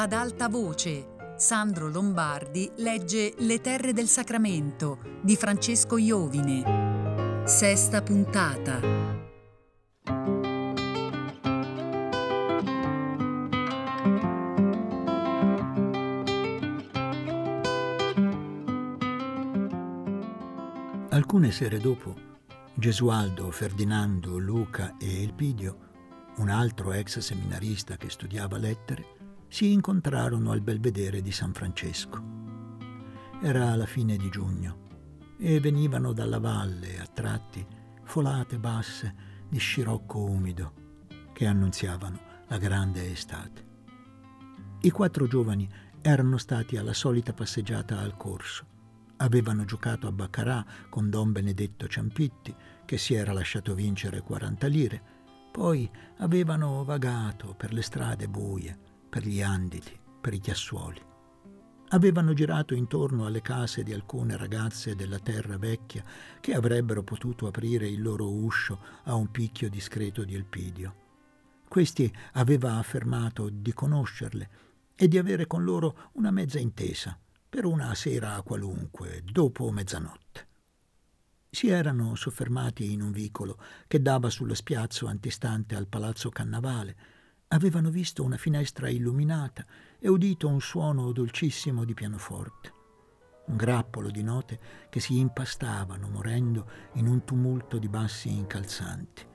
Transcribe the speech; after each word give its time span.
ad 0.00 0.14
alta 0.14 0.48
voce. 0.48 1.34
Sandro 1.36 1.90
Lombardi 1.90 2.70
legge 2.76 3.34
Le 3.38 3.60
terre 3.60 3.92
del 3.92 4.08
Sacramento 4.08 4.98
di 5.20 5.36
Francesco 5.36 5.98
Iovine. 5.98 7.42
Sesta 7.44 8.02
puntata. 8.02 8.80
Alcune 21.10 21.50
sere 21.50 21.78
dopo, 21.78 22.14
Gesualdo, 22.72 23.50
Ferdinando, 23.50 24.38
Luca 24.38 24.96
e 24.98 25.22
Elpidio 25.22 25.88
un 26.40 26.48
altro 26.48 26.92
ex 26.92 27.18
seminarista 27.18 27.96
che 27.96 28.08
studiava 28.08 28.56
lettere, 28.56 29.19
si 29.50 29.72
incontrarono 29.72 30.52
al 30.52 30.60
belvedere 30.60 31.20
di 31.20 31.32
San 31.32 31.52
Francesco. 31.52 32.22
Era 33.42 33.74
la 33.74 33.84
fine 33.84 34.16
di 34.16 34.30
giugno 34.30 34.88
e 35.38 35.58
venivano 35.58 36.12
dalla 36.12 36.38
valle 36.38 37.00
a 37.00 37.06
tratti 37.06 37.66
folate 38.04 38.58
basse 38.58 39.14
di 39.48 39.58
scirocco 39.58 40.20
umido 40.20 40.72
che 41.32 41.46
annunziavano 41.46 42.20
la 42.46 42.58
grande 42.58 43.10
estate. 43.10 43.66
I 44.82 44.90
quattro 44.90 45.26
giovani 45.26 45.68
erano 46.00 46.38
stati 46.38 46.76
alla 46.76 46.94
solita 46.94 47.32
passeggiata 47.32 47.98
al 47.98 48.16
corso. 48.16 48.66
Avevano 49.16 49.64
giocato 49.64 50.06
a 50.06 50.12
baccarà 50.12 50.64
con 50.88 51.10
don 51.10 51.32
Benedetto 51.32 51.88
Ciampitti, 51.88 52.54
che 52.84 52.98
si 52.98 53.14
era 53.14 53.32
lasciato 53.32 53.74
vincere 53.74 54.20
40 54.20 54.66
lire, 54.68 55.02
poi 55.50 55.90
avevano 56.18 56.84
vagato 56.84 57.54
per 57.56 57.72
le 57.72 57.82
strade 57.82 58.28
buie, 58.28 58.89
per 59.10 59.26
gli 59.26 59.42
anditi, 59.42 59.98
per 60.20 60.32
i 60.32 60.38
chiassuoli. 60.38 61.08
Avevano 61.88 62.32
girato 62.32 62.74
intorno 62.74 63.26
alle 63.26 63.42
case 63.42 63.82
di 63.82 63.92
alcune 63.92 64.36
ragazze 64.36 64.94
della 64.94 65.18
terra 65.18 65.58
vecchia 65.58 66.04
che 66.40 66.54
avrebbero 66.54 67.02
potuto 67.02 67.48
aprire 67.48 67.88
il 67.88 68.00
loro 68.00 68.30
uscio 68.30 68.78
a 69.04 69.14
un 69.14 69.30
picchio 69.32 69.68
discreto 69.68 70.22
di 70.22 70.36
Elpidio. 70.36 70.94
Questi 71.66 72.12
aveva 72.34 72.76
affermato 72.76 73.48
di 73.48 73.72
conoscerle 73.72 74.50
e 74.94 75.08
di 75.08 75.18
avere 75.18 75.48
con 75.48 75.64
loro 75.64 76.10
una 76.12 76.30
mezza 76.30 76.60
intesa 76.60 77.18
per 77.48 77.64
una 77.64 77.92
sera 77.96 78.40
qualunque, 78.42 79.22
dopo 79.24 79.68
mezzanotte. 79.72 80.46
Si 81.50 81.68
erano 81.68 82.14
soffermati 82.14 82.92
in 82.92 83.02
un 83.02 83.10
vicolo 83.10 83.58
che 83.88 84.00
dava 84.00 84.30
sullo 84.30 84.54
spiazzo 84.54 85.08
antistante 85.08 85.74
al 85.74 85.88
palazzo 85.88 86.28
Cannavale. 86.28 86.96
Avevano 87.52 87.90
visto 87.90 88.22
una 88.22 88.36
finestra 88.36 88.88
illuminata 88.88 89.66
e 89.98 90.08
udito 90.08 90.46
un 90.46 90.60
suono 90.60 91.10
dolcissimo 91.10 91.84
di 91.84 91.94
pianoforte. 91.94 92.72
Un 93.46 93.56
grappolo 93.56 94.08
di 94.10 94.22
note 94.22 94.60
che 94.88 95.00
si 95.00 95.18
impastavano 95.18 96.08
morendo 96.08 96.70
in 96.94 97.08
un 97.08 97.24
tumulto 97.24 97.78
di 97.78 97.88
bassi 97.88 98.32
incalzanti. 98.32 99.26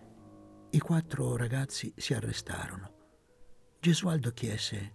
I 0.70 0.80
quattro 0.80 1.36
ragazzi 1.36 1.94
si 1.98 2.14
arrestarono. 2.14 2.94
Gesualdo 3.82 4.32
chiese: 4.32 4.94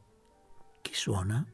Chi 0.80 0.94
suona? 0.94 1.46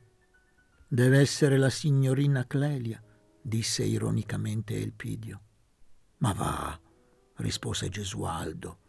Deve 0.87 1.19
essere 1.19 1.57
la 1.57 1.71
signorina 1.71 2.47
Clelia, 2.47 3.03
disse 3.43 3.83
ironicamente 3.83 4.81
Elpidio. 4.81 5.41
Ma 6.19 6.33
va, 6.33 6.81
rispose 7.39 7.89
Gesualdo. 7.89 8.85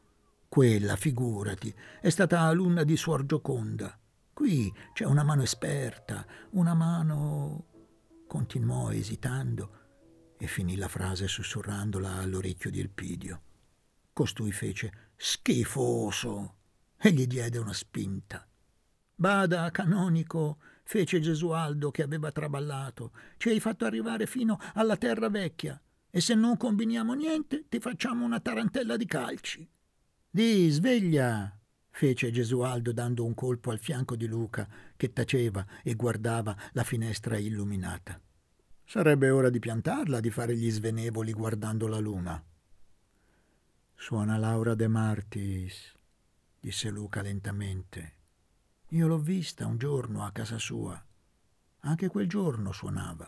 Quella, 0.49 0.95
figurati, 0.95 1.73
è 1.99 2.09
stata 2.09 2.41
alunna 2.41 2.83
di 2.83 2.95
Suor 2.95 3.25
Gioconda. 3.25 3.99
Qui 4.33 4.73
c'è 4.93 5.03
una 5.05 5.23
mano 5.23 5.43
esperta, 5.43 6.25
una 6.51 6.73
mano... 6.73 7.65
continuò 8.27 8.91
esitando 8.91 9.85
e 10.37 10.47
finì 10.47 10.75
la 10.75 10.87
frase 10.87 11.27
sussurrandola 11.27 12.15
all'orecchio 12.15 12.69
di 12.69 12.79
Elpidio. 12.79 13.41
Costui 14.13 14.51
fece 14.51 15.11
schifoso 15.15 16.55
e 16.97 17.11
gli 17.11 17.27
diede 17.27 17.57
una 17.57 17.73
spinta. 17.73 18.47
Bada, 19.15 19.69
canonico, 19.71 20.59
fece 20.83 21.19
Gesualdo 21.19 21.91
che 21.91 22.03
aveva 22.03 22.31
traballato, 22.31 23.11
ci 23.37 23.49
hai 23.49 23.59
fatto 23.59 23.85
arrivare 23.85 24.27
fino 24.27 24.59
alla 24.73 24.95
terra 24.95 25.29
vecchia 25.29 25.79
e 26.09 26.21
se 26.21 26.35
non 26.35 26.55
combiniamo 26.55 27.13
niente 27.13 27.65
ti 27.67 27.79
facciamo 27.79 28.23
una 28.23 28.39
tarantella 28.39 28.95
di 28.95 29.05
calci. 29.05 29.69
Di, 30.37 30.69
sveglia! 30.69 31.51
fece 31.89 32.29
Gesualdo 32.29 32.91
dando 32.91 33.25
un 33.25 33.33
colpo 33.33 33.71
al 33.71 33.79
fianco 33.79 34.15
di 34.15 34.27
Luca, 34.27 34.69
che 34.95 35.11
taceva 35.11 35.65
e 35.81 35.95
guardava 35.95 36.55
la 36.73 36.83
finestra 36.83 37.39
illuminata. 37.39 38.21
Sarebbe 38.85 39.31
ora 39.31 39.49
di 39.49 39.57
piantarla, 39.57 40.19
di 40.19 40.29
fare 40.29 40.55
gli 40.55 40.69
svenevoli 40.69 41.33
guardando 41.33 41.87
la 41.87 41.97
luna. 41.97 42.39
Suona 43.95 44.37
Laura 44.37 44.75
De 44.75 44.87
Martis, 44.87 45.95
disse 46.59 46.87
Luca 46.91 47.23
lentamente. 47.23 48.13
Io 48.89 49.07
l'ho 49.07 49.17
vista 49.17 49.65
un 49.65 49.79
giorno 49.79 50.23
a 50.23 50.31
casa 50.31 50.59
sua. 50.59 51.03
Anche 51.79 52.09
quel 52.09 52.29
giorno 52.29 52.71
suonava. 52.73 53.27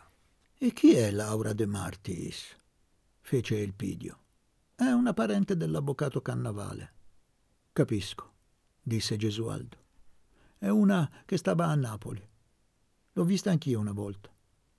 E 0.59 0.73
chi 0.73 0.93
è 0.93 1.09
Laura 1.09 1.53
De 1.53 1.65
Martis? 1.65 2.55
fece 3.19 3.63
Elpidio. 3.63 4.19
È 4.75 4.91
una 4.91 5.13
parente 5.13 5.57
dell'avvocato 5.57 6.21
Cannavale. 6.21 6.97
Capisco, 7.79 8.33
disse 8.81 9.15
Gesualdo. 9.15 9.77
È 10.57 10.67
una 10.67 11.09
che 11.23 11.37
stava 11.37 11.67
a 11.67 11.75
Napoli. 11.75 12.21
L'ho 13.13 13.23
vista 13.23 13.51
anch'io 13.51 13.79
una 13.79 13.93
volta. 13.93 14.29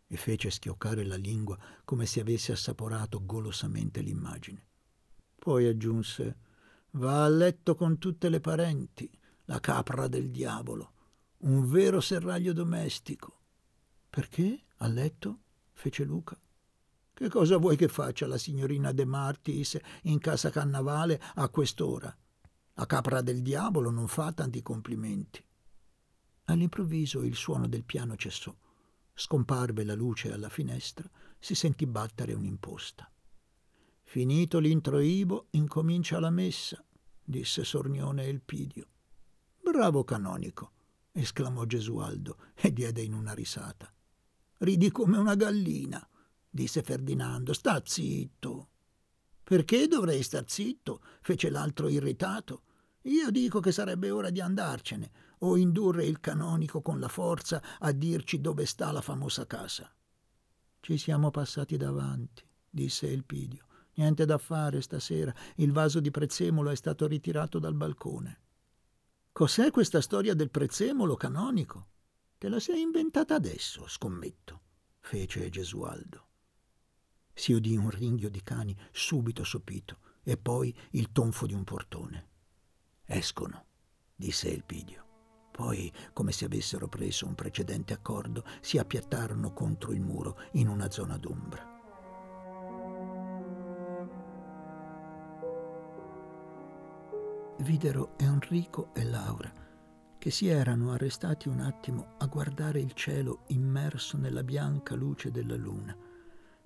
E 0.06 0.16
fece 0.18 0.50
schioccare 0.50 1.06
la 1.06 1.16
lingua 1.16 1.58
come 1.86 2.04
se 2.04 2.20
avesse 2.20 2.52
assaporato 2.52 3.24
golosamente 3.24 4.02
l'immagine. 4.02 4.66
Poi 5.34 5.66
aggiunse: 5.66 6.36
Va 6.90 7.24
a 7.24 7.28
letto 7.30 7.74
con 7.74 7.96
tutte 7.96 8.28
le 8.28 8.40
parenti, 8.40 9.10
la 9.46 9.60
capra 9.60 10.06
del 10.06 10.28
diavolo, 10.28 10.92
un 11.38 11.70
vero 11.70 12.02
serraglio 12.02 12.52
domestico. 12.52 13.40
Perché 14.10 14.64
a 14.76 14.86
letto? 14.88 15.38
fece 15.72 16.04
Luca. 16.04 16.38
Che 17.14 17.28
cosa 17.30 17.56
vuoi 17.56 17.78
che 17.78 17.88
faccia 17.88 18.26
la 18.26 18.36
signorina 18.36 18.92
De 18.92 19.06
Martis 19.06 19.80
in 20.02 20.18
casa 20.18 20.50
Cannavale 20.50 21.18
a 21.36 21.48
quest'ora? 21.48 22.14
La 22.74 22.86
capra 22.86 23.20
del 23.20 23.42
diavolo 23.42 23.90
non 23.90 24.08
fa 24.08 24.32
tanti 24.32 24.62
complimenti. 24.62 25.44
All'improvviso 26.44 27.22
il 27.22 27.34
suono 27.34 27.68
del 27.68 27.84
piano 27.84 28.16
cessò. 28.16 28.54
Scomparve 29.14 29.84
la 29.84 29.94
luce 29.94 30.32
alla 30.32 30.48
finestra, 30.48 31.08
si 31.38 31.54
sentì 31.54 31.86
battere 31.86 32.32
un'imposta. 32.32 33.10
Finito 34.02 34.58
l'introibo, 34.58 35.48
incomincia 35.50 36.18
la 36.18 36.30
messa, 36.30 36.82
disse 37.22 37.64
Sornione 37.64 38.24
Elpidio. 38.24 38.86
Bravo 39.62 40.02
canonico, 40.04 40.72
esclamò 41.12 41.64
Gesualdo 41.64 42.38
e 42.54 42.72
diede 42.72 43.02
in 43.02 43.12
una 43.12 43.34
risata. 43.34 43.92
Ridi 44.58 44.90
come 44.90 45.16
una 45.16 45.36
gallina 45.36 46.04
disse 46.50 46.82
Ferdinando. 46.82 47.52
Sta 47.52 47.80
zitto. 47.84 48.68
Perché 49.50 49.88
dovrei 49.88 50.22
star 50.22 50.44
zitto? 50.46 51.00
fece 51.22 51.50
l'altro 51.50 51.88
irritato. 51.88 52.62
Io 53.02 53.32
dico 53.32 53.58
che 53.58 53.72
sarebbe 53.72 54.12
ora 54.12 54.30
di 54.30 54.40
andarcene 54.40 55.10
o 55.38 55.56
indurre 55.56 56.04
il 56.04 56.20
canonico 56.20 56.82
con 56.82 57.00
la 57.00 57.08
forza 57.08 57.60
a 57.80 57.90
dirci 57.90 58.40
dove 58.40 58.64
sta 58.64 58.92
la 58.92 59.00
famosa 59.00 59.48
casa. 59.48 59.92
Ci 60.78 60.96
siamo 60.96 61.32
passati 61.32 61.76
davanti, 61.76 62.46
disse 62.70 63.10
Elpidio. 63.10 63.66
Niente 63.94 64.24
da 64.24 64.38
fare 64.38 64.80
stasera, 64.82 65.34
il 65.56 65.72
vaso 65.72 65.98
di 65.98 66.12
prezzemolo 66.12 66.70
è 66.70 66.76
stato 66.76 67.08
ritirato 67.08 67.58
dal 67.58 67.74
balcone. 67.74 68.40
Cos'è 69.32 69.72
questa 69.72 70.00
storia 70.00 70.34
del 70.34 70.50
prezzemolo 70.50 71.16
canonico? 71.16 71.88
Te 72.38 72.48
la 72.48 72.60
sei 72.60 72.82
inventata 72.82 73.34
adesso, 73.34 73.88
scommetto, 73.88 74.60
fece 75.00 75.48
Gesualdo. 75.48 76.29
Si 77.40 77.54
udì 77.54 77.74
un 77.74 77.88
ringhio 77.88 78.28
di 78.28 78.42
cani 78.42 78.76
subito 78.92 79.44
sopito 79.44 79.96
e 80.22 80.36
poi 80.36 80.76
il 80.90 81.10
tonfo 81.10 81.46
di 81.46 81.54
un 81.54 81.64
portone. 81.64 82.28
Escono, 83.06 83.64
disse 84.14 84.52
Elpidio. 84.52 85.06
Poi, 85.50 85.90
come 86.12 86.32
se 86.32 86.44
avessero 86.44 86.86
preso 86.86 87.26
un 87.26 87.34
precedente 87.34 87.94
accordo, 87.94 88.44
si 88.60 88.76
appiattarono 88.76 89.54
contro 89.54 89.92
il 89.92 90.02
muro 90.02 90.38
in 90.52 90.68
una 90.68 90.90
zona 90.90 91.16
d'ombra. 91.16 91.64
Videro 97.60 98.18
Enrico 98.18 98.92
e 98.92 99.04
Laura, 99.04 99.50
che 100.18 100.30
si 100.30 100.46
erano 100.46 100.92
arrestati 100.92 101.48
un 101.48 101.60
attimo 101.60 102.16
a 102.18 102.26
guardare 102.26 102.80
il 102.80 102.92
cielo 102.92 103.44
immerso 103.46 104.18
nella 104.18 104.42
bianca 104.42 104.94
luce 104.94 105.30
della 105.30 105.56
luna 105.56 106.08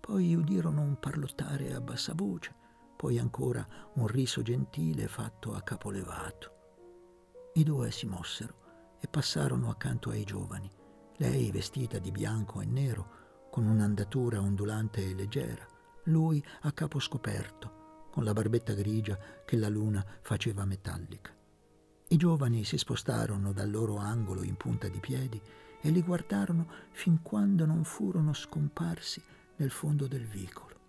poi 0.05 0.35
udirono 0.35 0.83
un 0.83 0.99
parlottare 0.99 1.73
a 1.73 1.81
bassa 1.81 2.13
voce, 2.15 2.55
poi 2.95 3.19
ancora 3.19 3.67
un 3.95 4.07
riso 4.07 4.43
gentile 4.43 5.09
fatto 5.09 5.55
a 5.55 5.63
capo 5.63 5.89
levato. 5.89 6.53
I 7.55 7.63
due 7.63 7.91
si 7.91 8.05
mossero 8.05 8.99
e 9.01 9.09
passarono 9.09 9.71
accanto 9.71 10.11
ai 10.11 10.25
giovani, 10.25 10.71
lei 11.17 11.51
vestita 11.51 11.99
di 11.99 12.11
bianco 12.11 12.61
e 12.61 12.67
nero, 12.67 13.49
con 13.51 13.65
un'andatura 13.65 14.43
ondulante 14.43 15.03
e 15.03 15.15
leggera, 15.15 15.67
lui 16.05 16.45
a 16.61 16.73
capo 16.73 16.99
scoperto, 16.99 18.09
con 18.11 18.25
la 18.25 18.35
barbetta 18.35 18.75
grigia 18.75 19.19
che 19.47 19.57
la 19.57 19.71
luna 19.71 20.05
faceva 20.21 20.67
metallica. 20.67 21.35
I 22.09 22.17
giovani 22.19 22.63
si 22.65 22.77
spostarono 22.77 23.55
dal 23.55 23.71
loro 23.71 23.97
angolo 23.97 24.43
in 24.43 24.57
punta 24.57 24.87
di 24.87 25.01
piedi 25.01 25.41
e 25.81 25.89
li 25.89 26.03
guardarono 26.03 26.67
fin 26.91 27.23
quando 27.23 27.65
non 27.65 27.85
furono 27.85 28.35
scomparsi 28.35 29.23
nel 29.57 29.71
fondo 29.71 30.07
del 30.07 30.27
vicolo. 30.27 30.81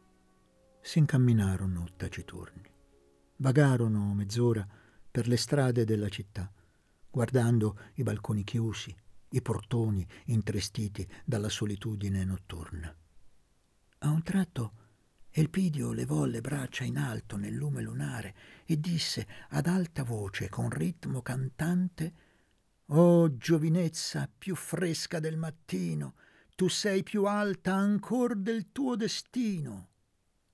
Si 0.82 1.00
incamminarono 1.00 1.88
taciturni. 1.96 2.70
Vagarono 3.38 4.14
mezz'ora 4.14 4.68
per 5.10 5.28
le 5.28 5.38
strade 5.38 5.86
della 5.86 6.10
città, 6.10 6.52
guardando 7.10 7.78
i 7.96 8.04
balconi 8.04 8.44
chiusi, 8.44 8.96
i 9.30 9.42
portoni 9.42 10.06
intristiti 10.26 11.08
dalla 11.24 11.50
solitudine 11.50 12.24
notturna. 12.24 12.96
A 14.00 14.10
un 14.10 14.24
tratto 14.24 14.74
Elpidio 15.38 15.92
levò 15.92 16.24
le 16.24 16.40
braccia 16.40 16.86
in 16.86 16.98
alto 16.98 17.36
nel 17.36 17.54
lume 17.54 17.82
lunare 17.82 18.36
e 18.66 18.80
disse 18.80 19.28
ad 19.50 19.68
alta 19.68 20.04
voce, 20.04 20.48
con 20.48 20.70
ritmo 20.70 21.22
cantante, 21.22 22.14
Oh 22.88 23.36
giovinezza 23.36 24.30
più 24.38 24.56
fresca 24.56 25.20
del 25.20 25.36
mattino, 25.36 26.14
tu 26.56 26.70
sei 26.70 27.04
più 27.04 27.26
alta 27.26 27.74
ancor 27.74 28.38
del 28.38 28.72
tuo 28.72 28.96
destino. 28.96 29.90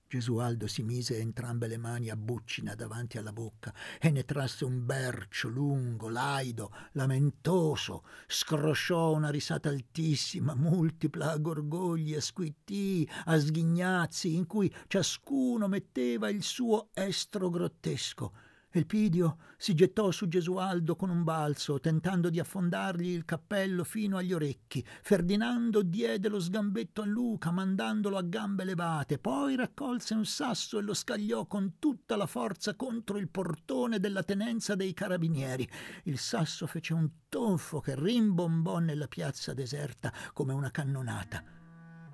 Gesualdo 0.08 0.66
si 0.66 0.82
mise 0.82 1.20
entrambe 1.20 1.68
le 1.68 1.78
mani 1.78 2.10
a 2.10 2.18
buccina 2.18 2.74
davanti 2.74 3.20
alla 3.20 3.32
bocca 3.32 3.72
e 4.00 4.10
ne 4.10 4.26
trasse 4.26 4.66
un 4.66 4.84
bercio 4.84 5.48
lungo, 5.48 6.10
laido, 6.10 6.74
lamentoso, 6.94 8.04
scrosciò 8.28 9.14
una 9.14 9.30
risata 9.30 9.70
altissima, 9.70 10.56
multipla 10.56 11.32
a 11.32 11.38
gorgogli, 11.38 12.16
a 12.16 12.20
squittii, 12.20 13.08
a 13.26 13.40
sghignazzi, 13.40 14.36
in 14.36 14.48
cui 14.48 14.74
ciascuno 14.88 15.68
metteva 15.68 16.30
il 16.30 16.42
suo 16.42 16.90
estro 16.94 17.50
grottesco 17.52 18.41
Elpidio 18.74 19.38
si 19.58 19.74
gettò 19.74 20.12
su 20.12 20.30
Gesualdo 20.30 20.96
con 20.96 21.10
un 21.10 21.26
balzo, 21.26 21.82
tentando 21.82 22.30
di 22.30 22.40
affondargli 22.40 23.10
il 23.10 23.26
cappello 23.26 23.84
fino 23.84 24.16
agli 24.16 24.32
orecchi. 24.32 24.86
Ferdinando 25.02 25.82
diede 25.82 26.30
lo 26.30 26.40
sgambetto 26.40 27.02
a 27.02 27.06
Luca, 27.06 27.52
mandandolo 27.52 28.16
a 28.16 28.22
gambe 28.22 28.64
levate. 28.64 29.20
Poi 29.20 29.58
raccolse 29.58 30.14
un 30.14 30.26
sasso 30.26 30.80
e 30.80 30.84
lo 30.84 30.94
scagliò 30.94 31.46
con 31.48 31.80
tutta 31.80 32.16
la 32.16 32.28
forza 32.28 32.76
contro 32.76 33.18
il 33.18 33.28
portone 33.28 34.00
della 34.00 34.24
tenenza 34.24 34.74
dei 34.76 34.94
carabinieri. 34.94 35.70
Il 36.04 36.18
sasso 36.18 36.66
fece 36.66 36.94
un 36.94 37.10
tonfo 37.28 37.82
che 37.82 37.96
rimbombò 37.96 38.80
nella 38.80 39.08
piazza 39.08 39.54
deserta 39.54 40.14
come 40.32 40.54
una 40.54 40.72
cannonata. 40.72 41.44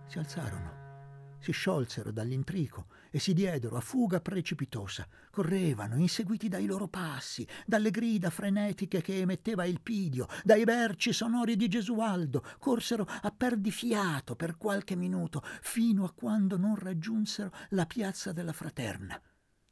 Si 0.07 0.17
alzarono 0.17 0.85
si 1.39 1.51
sciolsero 1.51 2.11
dall'intrico 2.11 2.87
e 3.11 3.19
si 3.19 3.33
diedero 3.33 3.77
a 3.77 3.81
fuga 3.81 4.19
precipitosa. 4.19 5.07
Correvano, 5.29 5.97
inseguiti 5.97 6.47
dai 6.47 6.65
loro 6.65 6.87
passi, 6.87 7.47
dalle 7.65 7.91
grida 7.91 8.29
frenetiche 8.29 9.01
che 9.01 9.19
emetteva 9.19 9.65
il 9.65 9.81
pidio, 9.81 10.27
dai 10.43 10.63
berci 10.63 11.13
sonori 11.13 11.55
di 11.55 11.67
Gesualdo. 11.67 12.43
Corsero 12.59 13.07
a 13.07 13.31
perdifiato 13.31 14.35
per 14.35 14.57
qualche 14.57 14.95
minuto, 14.95 15.41
fino 15.61 16.03
a 16.03 16.11
quando 16.11 16.57
non 16.57 16.75
raggiunsero 16.75 17.51
la 17.69 17.85
piazza 17.85 18.31
della 18.31 18.53
Fraterna. 18.53 19.21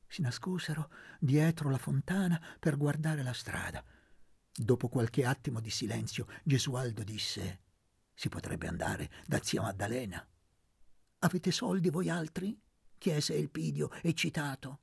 Si 0.07 0.21
nascosero 0.21 0.89
dietro 1.19 1.69
la 1.69 1.77
fontana 1.77 2.41
per 2.59 2.77
guardare 2.77 3.23
la 3.23 3.33
strada. 3.33 3.83
Dopo 4.57 4.87
qualche 4.87 5.25
attimo 5.25 5.59
di 5.59 5.69
silenzio, 5.69 6.27
Gesualdo 6.43 7.03
disse: 7.03 7.61
Si 8.13 8.29
potrebbe 8.29 8.67
andare 8.67 9.11
da 9.25 9.41
zia 9.43 9.61
Maddalena. 9.61 10.25
Avete 11.19 11.51
soldi 11.51 11.89
voi 11.89 12.09
altri? 12.09 12.57
Chiese 12.97 13.35
Elpidio, 13.35 13.91
eccitato. 14.01 14.79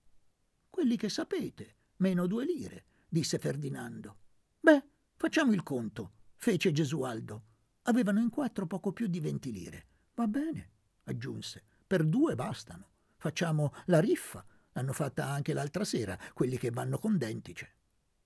Quelli 0.70 0.96
che 0.96 1.08
sapete, 1.08 1.76
meno 1.96 2.26
due 2.26 2.44
lire, 2.44 2.84
disse 3.08 3.38
Ferdinando. 3.38 4.16
Beh, 4.60 4.82
facciamo 5.16 5.52
il 5.52 5.62
conto, 5.62 6.12
fece 6.36 6.72
Gesualdo. 6.72 7.44
Avevano 7.82 8.20
in 8.20 8.30
quattro 8.30 8.66
poco 8.66 8.92
più 8.92 9.06
di 9.06 9.20
venti 9.20 9.52
lire. 9.52 9.86
Va 10.14 10.26
bene, 10.26 10.70
aggiunse. 11.04 11.64
Per 11.86 12.04
due 12.04 12.34
bastano. 12.34 12.88
Facciamo 13.16 13.72
la 13.86 14.00
riffa. 14.00 14.44
L'hanno 14.72 14.92
fatta 14.92 15.28
anche 15.28 15.52
l'altra 15.52 15.84
sera, 15.84 16.18
quelli 16.32 16.56
che 16.56 16.70
vanno 16.70 16.98
con 16.98 17.18
dentice. 17.18 17.76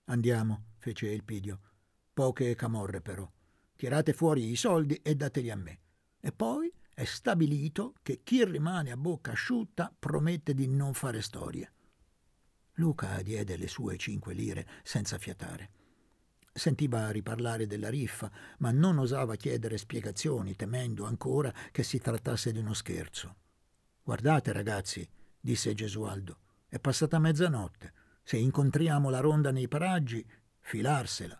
Andiamo, 0.04 0.66
fece 0.78 1.12
Elpidio. 1.12 1.60
Poche 2.12 2.54
camorre, 2.54 3.00
però. 3.00 3.28
Tirate 3.74 4.12
fuori 4.12 4.48
i 4.50 4.56
soldi 4.56 4.94
e 5.02 5.16
dateli 5.16 5.50
a 5.50 5.56
me. 5.56 5.80
E 6.20 6.32
poi 6.32 6.72
è 6.96 7.04
stabilito 7.04 7.92
che 8.02 8.22
chi 8.22 8.42
rimane 8.46 8.90
a 8.90 8.96
bocca 8.96 9.32
asciutta 9.32 9.94
promette 9.98 10.54
di 10.54 10.66
non 10.66 10.94
fare 10.94 11.20
storie. 11.20 11.70
Luca 12.76 13.20
diede 13.20 13.58
le 13.58 13.68
sue 13.68 13.98
cinque 13.98 14.32
lire 14.32 14.66
senza 14.82 15.18
fiatare. 15.18 15.70
Sentiva 16.54 17.10
riparlare 17.10 17.66
della 17.66 17.90
riffa, 17.90 18.32
ma 18.60 18.70
non 18.70 18.96
osava 18.96 19.36
chiedere 19.36 19.76
spiegazioni, 19.76 20.56
temendo 20.56 21.04
ancora 21.04 21.52
che 21.70 21.82
si 21.82 21.98
trattasse 21.98 22.50
di 22.50 22.60
uno 22.60 22.72
scherzo. 22.72 23.36
Guardate, 24.02 24.52
ragazzi, 24.52 25.06
disse 25.38 25.74
Gesualdo, 25.74 26.38
è 26.66 26.78
passata 26.78 27.18
mezzanotte. 27.18 27.92
Se 28.22 28.38
incontriamo 28.38 29.10
la 29.10 29.20
ronda 29.20 29.50
nei 29.50 29.68
paraggi, 29.68 30.26
filarsela. 30.60 31.38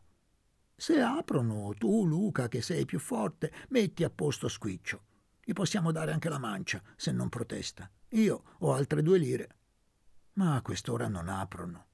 Se 0.76 1.00
aprono, 1.00 1.73
tu, 1.79 2.05
Luca, 2.05 2.47
che 2.47 2.61
sei 2.61 2.85
più 2.85 2.99
forte, 2.99 3.50
metti 3.70 4.05
a 4.05 4.11
posto 4.11 4.49
Squiccio. 4.49 5.06
Gli 5.48 5.52
possiamo 5.52 5.93
dare 5.93 6.10
anche 6.10 6.28
la 6.28 6.40
mancia, 6.40 6.82
se 6.96 7.12
non 7.12 7.28
protesta. 7.28 7.88
Io 8.10 8.43
ho 8.58 8.72
altre 8.72 9.00
due 9.00 9.16
lire. 9.16 9.58
Ma 10.32 10.56
a 10.56 10.60
quest'ora 10.60 11.06
non 11.06 11.28
aprono, 11.28 11.87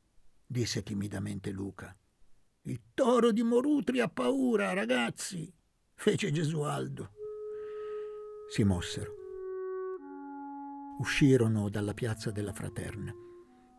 disse 0.46 0.82
timidamente 0.82 1.50
Luca. 1.50 1.94
Il 2.62 2.80
toro 2.94 3.30
di 3.30 3.42
Morutri 3.42 4.00
ha 4.00 4.08
paura, 4.08 4.72
ragazzi, 4.72 5.54
fece 5.92 6.32
Gesualdo. 6.32 7.12
Si 8.48 8.64
mossero. 8.64 9.14
Uscirono 11.00 11.68
dalla 11.68 11.92
piazza 11.92 12.30
della 12.30 12.54
Fraterna 12.54 13.14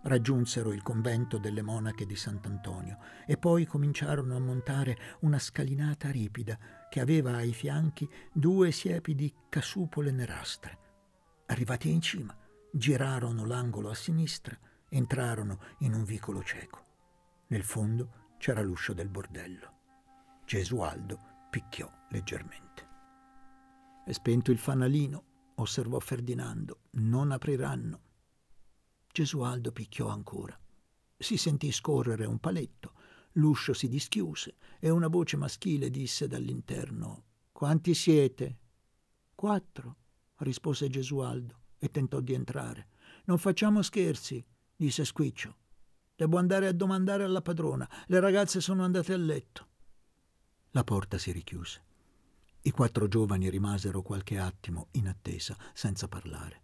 raggiunsero 0.04 0.72
il 0.72 0.82
convento 0.82 1.38
delle 1.38 1.62
monache 1.62 2.06
di 2.06 2.16
Sant'Antonio 2.16 2.98
e 3.26 3.38
poi 3.38 3.66
cominciarono 3.66 4.36
a 4.36 4.40
montare 4.40 4.98
una 5.22 5.40
scalinata 5.40 6.10
ripida 6.10 6.58
che 6.90 7.00
aveva 7.00 7.36
ai 7.36 7.54
fianchi 7.54 8.10
due 8.32 8.72
siepi 8.72 9.16
di 9.16 9.34
casupole 9.50 10.12
nerastre. 10.12 10.78
Arrivati 11.48 11.90
in 11.90 12.02
cima, 12.02 12.36
girarono 12.72 13.46
l'angolo 13.46 13.90
a 13.90 13.96
sinistra, 13.96 14.58
entrarono 14.90 15.60
in 15.80 15.94
un 15.94 16.04
vicolo 16.04 16.44
cieco. 16.44 16.86
Nel 17.48 17.64
fondo 17.64 18.36
c'era 18.38 18.62
l'uscio 18.62 18.94
del 18.94 19.10
bordello. 19.10 19.72
Gesualdo 20.46 21.48
picchiò 21.50 21.90
leggermente. 22.10 22.88
È 24.06 24.12
spento 24.12 24.52
il 24.52 24.58
fanalino, 24.58 25.24
osservò 25.56 26.00
Ferdinando. 26.00 26.90
Non 26.92 27.32
apriranno. 27.32 28.03
Gesualdo 29.14 29.72
picchiò 29.72 30.08
ancora. 30.08 30.60
Si 31.16 31.38
sentì 31.38 31.72
scorrere 31.72 32.26
un 32.26 32.40
paletto, 32.40 32.94
l'uscio 33.34 33.72
si 33.74 33.88
dischiuse 33.88 34.56
e 34.80 34.90
una 34.90 35.08
voce 35.08 35.38
maschile 35.38 35.92
disse 35.92 36.28
dall'interno 36.28 37.26
Quanti 37.52 37.94
siete? 37.94 38.58
Quattro, 39.36 39.98
rispose 40.38 40.90
Gesualdo 40.90 41.60
e 41.78 41.92
tentò 41.92 42.22
di 42.22 42.34
entrare. 42.34 42.88
Non 43.26 43.38
facciamo 43.38 43.84
scherzi, 43.84 44.44
disse 44.76 45.06
Squiccio. 45.06 45.58
Devo 46.16 46.40
andare 46.40 46.66
a 46.66 46.74
domandare 46.74 47.24
alla 47.24 47.44
padrona. 47.44 47.88
Le 48.08 48.20
ragazze 48.20 48.62
sono 48.62 48.84
andate 48.84 49.14
a 49.14 49.18
letto. 49.18 49.68
La 50.72 50.84
porta 50.84 51.20
si 51.20 51.32
richiuse. 51.32 51.84
I 52.62 52.72
quattro 52.72 53.08
giovani 53.08 53.48
rimasero 53.52 54.02
qualche 54.02 54.40
attimo 54.40 54.88
in 54.94 55.08
attesa, 55.08 55.56
senza 55.72 56.08
parlare. 56.08 56.62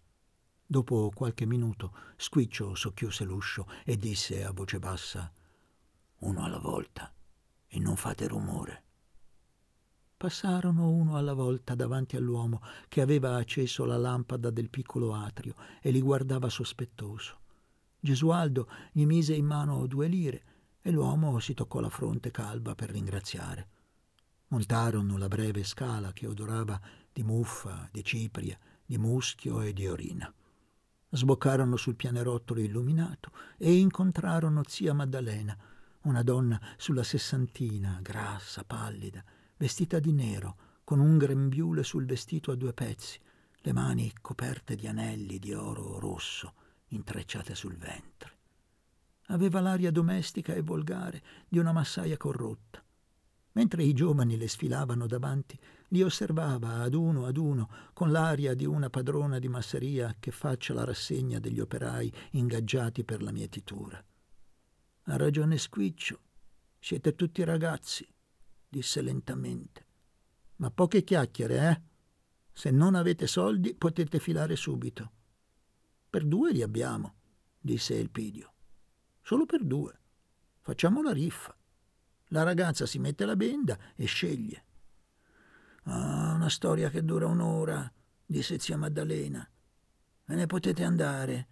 Dopo 0.71 1.09
qualche 1.15 1.47
minuto 1.47 1.95
Squiccio 2.15 2.75
socchiuse 2.75 3.23
l'uscio 3.23 3.65
e 3.83 3.97
disse 3.97 4.45
a 4.45 4.51
voce 4.51 4.77
bassa 4.77 5.33
Uno 6.19 6.43
alla 6.43 6.59
volta 6.59 7.11
e 7.65 7.79
non 7.79 7.95
fate 7.95 8.27
rumore. 8.27 8.83
Passarono 10.15 10.87
uno 10.91 11.17
alla 11.17 11.33
volta 11.33 11.73
davanti 11.73 12.17
all'uomo 12.17 12.61
che 12.87 13.01
aveva 13.01 13.35
acceso 13.37 13.83
la 13.83 13.97
lampada 13.97 14.51
del 14.51 14.69
piccolo 14.69 15.15
atrio 15.15 15.55
e 15.81 15.89
li 15.89 16.01
guardava 16.01 16.49
sospettoso. 16.49 17.39
Gesualdo 17.99 18.69
gli 18.91 19.07
mise 19.07 19.33
in 19.33 19.47
mano 19.47 19.87
due 19.87 20.05
lire 20.05 20.43
e 20.83 20.91
l'uomo 20.91 21.39
si 21.39 21.55
toccò 21.55 21.79
la 21.79 21.89
fronte 21.89 22.29
calva 22.29 22.75
per 22.75 22.91
ringraziare. 22.91 23.69
Montarono 24.49 25.17
la 25.17 25.27
breve 25.27 25.63
scala 25.63 26.13
che 26.13 26.27
odorava 26.27 26.79
di 27.11 27.23
muffa, 27.23 27.89
di 27.91 28.03
cipria, 28.03 28.55
di 28.85 28.99
muschio 28.99 29.61
e 29.61 29.73
di 29.73 29.87
orina. 29.87 30.31
Sboccarono 31.11 31.75
sul 31.75 31.95
pianerottolo 31.95 32.59
illuminato 32.59 33.31
e 33.57 33.73
incontrarono 33.73 34.61
zia 34.67 34.93
Maddalena, 34.93 35.57
una 36.01 36.21
donna 36.23 36.59
sulla 36.77 37.03
sessantina, 37.03 37.99
grassa, 38.01 38.63
pallida, 38.63 39.23
vestita 39.57 39.99
di 39.99 40.11
nero, 40.11 40.55
con 40.83 40.99
un 40.99 41.17
grembiule 41.17 41.83
sul 41.83 42.05
vestito 42.05 42.51
a 42.51 42.55
due 42.55 42.73
pezzi, 42.73 43.19
le 43.61 43.73
mani 43.73 44.13
coperte 44.21 44.75
di 44.75 44.87
anelli 44.87 45.39
di 45.39 45.53
oro 45.53 45.99
rosso 45.99 46.53
intrecciate 46.89 47.55
sul 47.55 47.75
ventre. 47.75 48.37
Aveva 49.27 49.59
l'aria 49.59 49.91
domestica 49.91 50.53
e 50.53 50.61
volgare 50.61 51.21
di 51.47 51.59
una 51.59 51.71
massaia 51.71 52.17
corrotta. 52.17 52.83
Mentre 53.53 53.83
i 53.83 53.93
giovani 53.93 54.37
le 54.37 54.47
sfilavano 54.47 55.05
davanti, 55.05 55.59
li 55.89 56.01
osservava 56.01 56.81
ad 56.81 56.93
uno 56.93 57.25
ad 57.25 57.37
uno 57.37 57.69
con 57.93 58.11
l'aria 58.11 58.53
di 58.53 58.65
una 58.65 58.89
padrona 58.89 59.39
di 59.39 59.47
masseria 59.47 60.15
che 60.19 60.31
faccia 60.31 60.73
la 60.73 60.83
rassegna 60.83 61.39
degli 61.39 61.59
operai 61.59 62.11
ingaggiati 62.31 63.03
per 63.03 63.21
la 63.21 63.31
mietitura. 63.31 64.03
Ha 65.03 65.17
ragione 65.17 65.57
Squiccio, 65.57 66.19
siete 66.77 67.15
tutti 67.15 67.43
ragazzi, 67.43 68.07
disse 68.67 69.01
lentamente. 69.01 69.85
Ma 70.57 70.69
poche 70.69 71.03
chiacchiere, 71.03 71.69
eh? 71.69 71.81
Se 72.51 72.71
non 72.71 72.95
avete 72.95 73.25
soldi 73.25 73.73
potete 73.73 74.19
filare 74.19 74.55
subito. 74.55 75.11
Per 76.09 76.25
due 76.25 76.51
li 76.51 76.61
abbiamo, 76.61 77.15
disse 77.59 77.97
Elpidio. 77.97 78.53
Solo 79.21 79.45
per 79.45 79.63
due. 79.63 79.97
Facciamo 80.61 81.01
la 81.01 81.11
riffa. 81.11 81.55
La 82.31 82.43
ragazza 82.43 82.85
si 82.85 82.99
mette 82.99 83.25
la 83.25 83.35
benda 83.35 83.77
e 83.95 84.05
sceglie. 84.05 84.65
Ah, 85.83 86.33
una 86.35 86.49
storia 86.49 86.89
che 86.89 87.03
dura 87.03 87.27
un'ora, 87.27 87.91
disse 88.25 88.59
zia 88.59 88.77
Maddalena. 88.77 89.47
Ve 90.25 90.35
ne 90.35 90.45
potete 90.45 90.83
andare. 90.83 91.47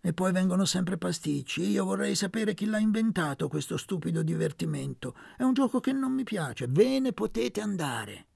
E 0.00 0.12
poi 0.12 0.32
vengono 0.32 0.64
sempre 0.64 0.98
pasticci. 0.98 1.68
Io 1.68 1.84
vorrei 1.84 2.14
sapere 2.14 2.54
chi 2.54 2.66
l'ha 2.66 2.78
inventato 2.78 3.48
questo 3.48 3.76
stupido 3.76 4.22
divertimento. 4.22 5.14
È 5.36 5.42
un 5.42 5.52
gioco 5.52 5.78
che 5.78 5.92
non 5.92 6.12
mi 6.12 6.24
piace. 6.24 6.66
Ve 6.68 6.98
ne 6.98 7.12
potete 7.12 7.60
andare. 7.60 8.26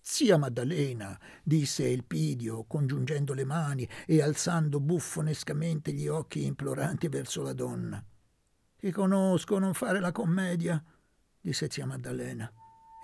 Zia 0.00 0.36
Maddalena, 0.36 1.18
disse 1.42 1.90
Elpidio, 1.90 2.64
congiungendo 2.64 3.32
le 3.32 3.44
mani 3.44 3.88
e 4.06 4.20
alzando 4.20 4.78
buffonescamente 4.78 5.92
gli 5.92 6.06
occhi 6.06 6.44
imploranti 6.44 7.08
verso 7.08 7.42
la 7.42 7.54
donna. 7.54 8.04
Ti 8.76 8.90
conosco, 8.90 9.58
non 9.58 9.72
fare 9.72 9.98
la 9.98 10.12
commedia, 10.12 10.82
disse 11.40 11.70
zia 11.70 11.86
Maddalena 11.86 12.52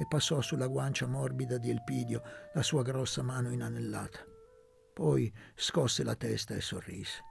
e 0.01 0.07
passò 0.07 0.41
sulla 0.41 0.67
guancia 0.67 1.07
morbida 1.07 1.59
di 1.59 1.69
Elpidio 1.69 2.23
la 2.55 2.63
sua 2.63 2.83
grossa 2.83 3.21
mano 3.21 3.51
inanellata. 3.51 4.25
Poi 4.95 5.31
scosse 5.55 6.03
la 6.03 6.15
testa 6.15 6.55
e 6.55 6.63
sorrise. 6.63 7.23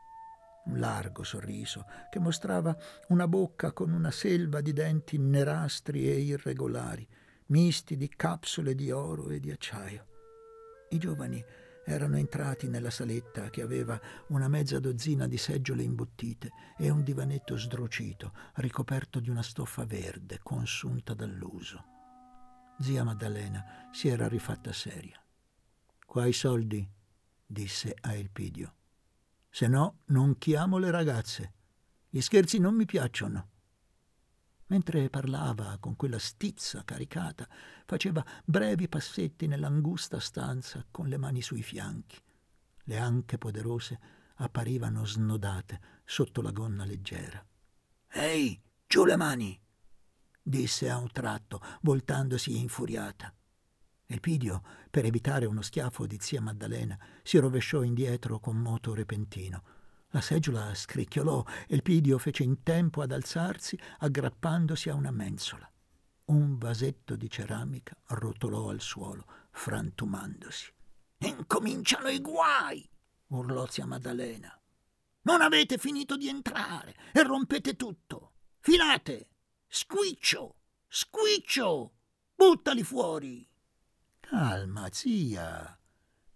Un 0.65 0.77
largo 0.77 1.23
sorriso 1.23 1.85
che 2.11 2.19
mostrava 2.19 2.77
una 3.07 3.27
bocca 3.27 3.71
con 3.71 3.91
una 3.91 4.11
selva 4.11 4.61
di 4.61 4.71
denti 4.71 5.17
nerastri 5.17 6.07
e 6.11 6.19
irregolari 6.19 7.07
misti 7.47 7.97
di 7.97 8.07
capsule 8.07 8.75
di 8.75 8.91
oro 8.91 9.29
e 9.29 9.39
di 9.39 9.49
acciaio. 9.49 10.05
I 10.89 10.99
giovani 10.99 11.43
erano 11.83 12.17
entrati 12.17 12.67
nella 12.67 12.91
saletta 12.91 13.49
che 13.49 13.63
aveva 13.63 13.99
una 14.27 14.47
mezza 14.47 14.79
dozzina 14.79 15.27
di 15.27 15.37
seggiole 15.37 15.81
imbottite 15.81 16.51
e 16.77 16.91
un 16.91 17.01
divanetto 17.01 17.57
sdrucito, 17.57 18.31
ricoperto 18.57 19.19
di 19.19 19.31
una 19.31 19.41
stoffa 19.41 19.85
verde, 19.85 20.39
consunta 20.43 21.15
dall'uso. 21.15 21.97
Zia 22.79 23.03
Maddalena 23.03 23.89
si 23.91 24.07
era 24.07 24.27
rifatta 24.27 24.71
seria. 24.71 25.21
Qua 26.05 26.25
i 26.25 26.33
soldi, 26.33 26.87
disse 27.45 27.93
a 27.99 28.13
Elpidio. 28.13 28.73
Se 29.49 29.67
no, 29.67 29.99
non 30.05 30.37
chiamo 30.37 30.77
le 30.77 30.89
ragazze. 30.89 31.53
Gli 32.09 32.21
scherzi 32.21 32.57
non 32.57 32.75
mi 32.75 32.85
piacciono. 32.85 33.49
Mentre 34.67 35.09
parlava 35.09 35.77
con 35.79 35.95
quella 35.95 36.19
stizza 36.19 36.83
caricata, 36.85 37.47
faceva 37.85 38.23
brevi 38.45 38.87
passetti 38.87 39.47
nell'angusta 39.47 40.19
stanza 40.19 40.85
con 40.89 41.07
le 41.07 41.17
mani 41.17 41.41
sui 41.41 41.63
fianchi. 41.63 42.17
Le 42.83 42.97
anche 42.97 43.37
poderose 43.37 43.99
apparivano 44.35 45.05
snodate 45.05 45.81
sotto 46.05 46.41
la 46.41 46.51
gonna 46.51 46.85
leggera. 46.85 47.45
Ehi, 48.11 48.59
giù 48.87 49.03
le 49.05 49.15
mani! 49.17 49.59
Disse 50.49 50.89
a 50.89 50.97
un 50.97 51.11
tratto, 51.11 51.61
voltandosi 51.81 52.57
infuriata. 52.57 53.33
Elpidio, 54.05 54.63
per 54.89 55.05
evitare 55.05 55.45
uno 55.45 55.61
schiaffo 55.61 56.07
di 56.07 56.17
zia 56.19 56.41
Maddalena, 56.41 56.97
si 57.23 57.37
rovesciò 57.37 57.83
indietro 57.83 58.39
con 58.39 58.57
moto 58.57 58.93
repentino 58.93 59.63
la 60.11 60.21
seggiola 60.21 60.73
scricchiolò 60.73 61.43
e 61.67 61.75
il 61.75 61.83
pidio 61.83 62.17
fece 62.17 62.43
in 62.43 62.63
tempo 62.63 63.01
ad 63.01 63.11
alzarsi 63.11 63.77
aggrappandosi 63.99 64.89
a 64.89 64.95
una 64.95 65.11
mensola. 65.11 65.71
Un 66.25 66.57
vasetto 66.57 67.15
di 67.15 67.29
ceramica 67.29 67.95
rotolò 68.07 68.69
al 68.69 68.81
suolo, 68.81 69.25
frantumandosi. 69.51 70.73
Incominciano 71.19 72.07
i 72.09 72.21
guai! 72.21 72.87
urlò 73.27 73.67
zia 73.67 73.85
Maddalena. 73.85 74.59
Non 75.21 75.41
avete 75.41 75.77
finito 75.77 76.17
di 76.17 76.27
entrare 76.27 76.95
e 77.11 77.21
rompete 77.23 77.75
tutto. 77.75 78.31
Filate! 78.59 79.27
Squiccio! 79.71 80.55
Squiccio! 80.87 81.93
Buttali 82.35 82.83
fuori! 82.83 83.47
Calma, 84.19 84.89
zia. 84.91 85.79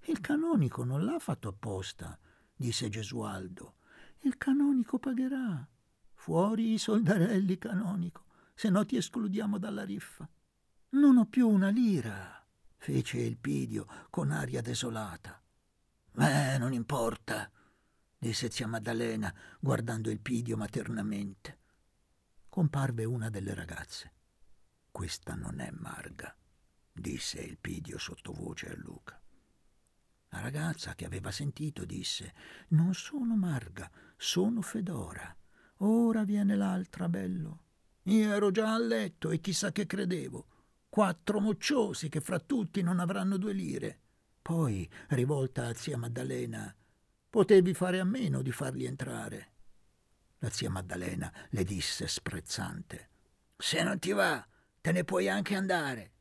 Il 0.02 0.22
canonico 0.22 0.84
non 0.84 1.04
l'ha 1.04 1.18
fatto 1.18 1.50
apposta 1.50 2.18
disse 2.56 2.90
Gesualdo. 2.90 3.76
Il 4.20 4.38
canonico 4.38 5.00
pagherà. 5.00 5.68
Fuori 6.14 6.74
i 6.74 6.78
soldarelli, 6.78 7.58
canonico, 7.58 8.26
se 8.54 8.70
no 8.70 8.86
ti 8.86 8.96
escludiamo 8.96 9.58
dalla 9.58 9.84
riffa. 9.84 10.30
Non 10.90 11.18
ho 11.18 11.26
più 11.26 11.50
una 11.50 11.70
lira, 11.70 12.46
fece 12.78 13.26
Elpidio 13.26 13.88
con 14.10 14.32
aria 14.32 14.62
desolata. 14.62 15.42
Eh, 16.16 16.58
non 16.60 16.72
importa, 16.72 17.52
disse 18.18 18.50
zia 18.50 18.68
Maddalena, 18.68 19.34
guardando 19.60 20.10
Elpidio 20.10 20.56
maternamente. 20.56 21.63
Comparve 22.54 23.04
una 23.04 23.32
delle 23.32 23.56
ragazze. 23.56 24.12
Questa 24.92 25.34
non 25.34 25.60
è 25.60 25.72
Marga, 25.72 26.38
disse 26.92 27.44
Elpidio 27.44 27.98
sottovoce 27.98 28.70
a 28.70 28.76
Luca. 28.76 29.20
La 30.30 30.40
ragazza 30.40 30.94
che 30.94 31.06
aveva 31.06 31.32
sentito 31.32 31.84
disse 31.84 32.32
Non 32.68 32.94
sono 32.94 33.36
Marga, 33.36 33.90
sono 34.16 34.62
Fedora. 34.62 35.36
Ora 35.78 36.24
viene 36.26 36.56
l'altra, 36.56 37.10
bello. 37.10 37.62
Io 38.04 38.32
ero 38.32 38.52
già 38.52 38.72
a 38.72 38.78
letto 38.78 39.32
e 39.32 39.40
chissà 39.40 39.72
che 39.72 39.88
credevo. 39.88 40.46
Quattro 40.90 41.40
mocciosi 41.40 42.08
che 42.08 42.22
fra 42.22 42.38
tutti 42.38 42.84
non 42.84 43.00
avranno 43.00 43.38
due 43.38 43.54
lire. 43.54 44.00
Poi, 44.44 44.88
rivolta 45.08 45.66
a 45.66 45.74
zia 45.74 45.98
Maddalena, 45.98 46.72
potevi 47.32 47.74
fare 47.74 48.00
a 48.00 48.04
meno 48.04 48.44
di 48.44 48.52
farli 48.52 48.86
entrare. 48.86 49.53
La 50.44 50.50
zia 50.50 50.70
Maddalena 50.70 51.32
le 51.52 51.64
disse 51.64 52.06
sprezzante. 52.06 53.12
Se 53.56 53.82
non 53.82 53.98
ti 53.98 54.12
va, 54.12 54.46
te 54.82 54.92
ne 54.92 55.06
puoi 55.06 55.30
anche 55.30 55.56
andare. 55.56 56.12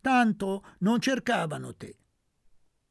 Tanto 0.00 0.64
non 0.78 1.00
cercavano 1.00 1.76
te. 1.76 1.96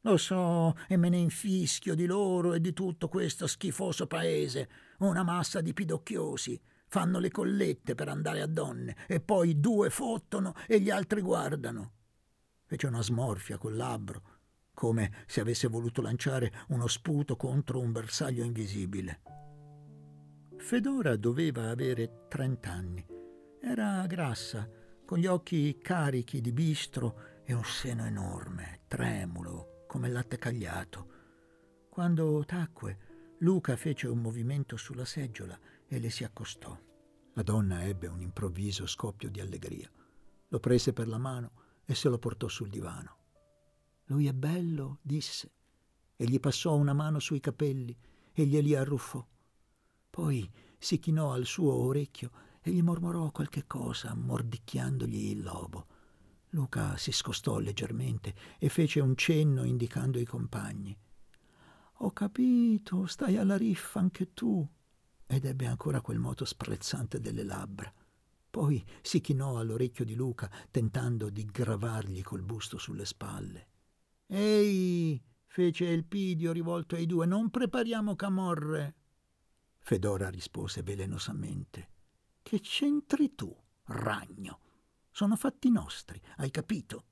Lo 0.02 0.16
so, 0.16 0.78
e 0.88 0.96
me 0.96 1.10
ne 1.10 1.18
infischio 1.18 1.94
di 1.94 2.06
loro 2.06 2.54
e 2.54 2.62
di 2.62 2.72
tutto 2.72 3.10
questo 3.10 3.48
schifoso 3.48 4.08
paese, 4.08 4.70
una 5.00 5.24
massa 5.24 5.60
di 5.60 5.74
pidocchiosi. 5.74 6.58
Fanno 6.88 7.20
le 7.20 7.32
collette 7.32 7.94
per 7.94 8.08
andare 8.08 8.42
a 8.42 8.48
donne 8.48 8.96
e 9.08 9.20
poi 9.20 9.60
due 9.60 9.90
fottono 9.90 10.54
e 10.68 10.80
gli 10.80 10.90
altri 10.90 11.20
guardano. 11.20 11.92
Fece 12.64 12.88
una 12.88 13.02
smorfia 13.02 13.58
col 13.58 13.76
labbro, 13.76 14.22
come 14.74 15.26
se 15.28 15.42
avesse 15.42 15.68
voluto 15.68 16.02
lanciare 16.02 16.64
uno 16.70 16.88
sputo 16.88 17.36
contro 17.36 17.82
un 17.82 17.92
bersaglio 17.92 18.46
invisibile. 18.46 19.47
Fedora 20.68 21.16
doveva 21.16 21.70
avere 21.70 22.26
trent'anni. 22.28 23.02
Era 23.62 24.06
grassa, 24.06 24.70
con 25.06 25.18
gli 25.18 25.26
occhi 25.26 25.78
carichi 25.82 26.42
di 26.42 26.52
bistro 26.52 27.42
e 27.46 27.54
un 27.54 27.64
seno 27.64 28.04
enorme, 28.04 28.82
tremulo, 28.90 29.86
come 29.88 30.10
latte 30.10 30.38
cagliato. 30.38 31.88
Quando 31.88 32.44
tacque, 32.46 33.36
Luca 33.40 33.78
fece 33.78 34.08
un 34.08 34.20
movimento 34.20 34.76
sulla 34.76 35.06
seggiola 35.06 35.58
e 35.88 36.00
le 36.00 36.10
si 36.10 36.26
accostò. 36.26 36.78
La 37.36 37.44
donna 37.44 37.86
ebbe 37.86 38.08
un 38.08 38.20
improvviso 38.20 38.86
scoppio 38.88 39.30
di 39.30 39.40
allegria. 39.40 39.90
Lo 40.50 40.60
prese 40.60 40.92
per 40.92 41.08
la 41.08 41.18
mano 41.18 41.52
e 41.86 41.96
se 41.96 42.10
lo 42.10 42.18
portò 42.18 42.50
sul 42.50 42.68
divano. 42.68 43.16
Lui 44.08 44.28
è 44.28 44.34
bello, 44.34 45.00
disse, 45.02 45.50
e 46.18 46.26
gli 46.26 46.42
passò 46.42 46.76
una 46.76 46.92
mano 46.92 47.20
sui 47.20 47.40
capelli 47.40 47.98
e 48.34 48.46
glieli 48.46 48.76
arruffò. 48.76 49.26
Poi 50.18 50.50
si 50.80 50.98
chinò 50.98 51.32
al 51.32 51.46
suo 51.46 51.72
orecchio 51.74 52.32
e 52.62 52.72
gli 52.72 52.82
mormorò 52.82 53.30
qualche 53.30 53.68
cosa, 53.68 54.16
mordicchiandogli 54.16 55.30
il 55.30 55.44
lobo. 55.44 55.86
Luca 56.50 56.98
si 56.98 57.12
scostò 57.12 57.60
leggermente 57.60 58.34
e 58.58 58.68
fece 58.68 59.00
un 59.00 59.16
cenno 59.16 59.64
indicando 59.64 60.18
i 60.18 60.26
compagni. 60.26 60.98
Ho 61.98 62.12
capito, 62.14 63.06
stai 63.06 63.38
alla 63.38 63.58
riffa 63.58 64.00
anche 64.00 64.34
tu. 64.34 64.68
Ed 65.28 65.46
ebbe 65.46 65.68
ancora 65.68 66.02
quel 66.02 66.18
moto 66.18 66.46
sprezzante 66.46 67.20
delle 67.20 67.44
labbra. 67.44 67.94
Poi 68.50 68.84
si 69.04 69.22
chinò 69.22 69.60
all'orecchio 69.60 70.04
di 70.04 70.16
Luca, 70.16 70.50
tentando 70.72 71.30
di 71.30 71.46
gravargli 71.46 72.24
col 72.24 72.42
busto 72.42 72.80
sulle 72.80 73.06
spalle. 73.06 73.68
Ehi, 74.26 75.24
fece 75.46 75.90
Elpidio 75.90 76.52
rivolto 76.54 76.96
ai 76.96 77.06
due, 77.06 77.28
non 77.28 77.52
prepariamo 77.52 78.16
camorre. 78.16 78.96
Fedora 79.88 80.28
rispose 80.28 80.84
velenosamente. 80.84 81.92
Che 82.42 82.60
c'entri 82.60 83.36
tu, 83.36 83.56
ragno? 83.86 84.60
Sono 85.10 85.38
fatti 85.38 85.72
nostri, 85.72 86.22
hai 86.40 86.52
capito? 86.52 87.06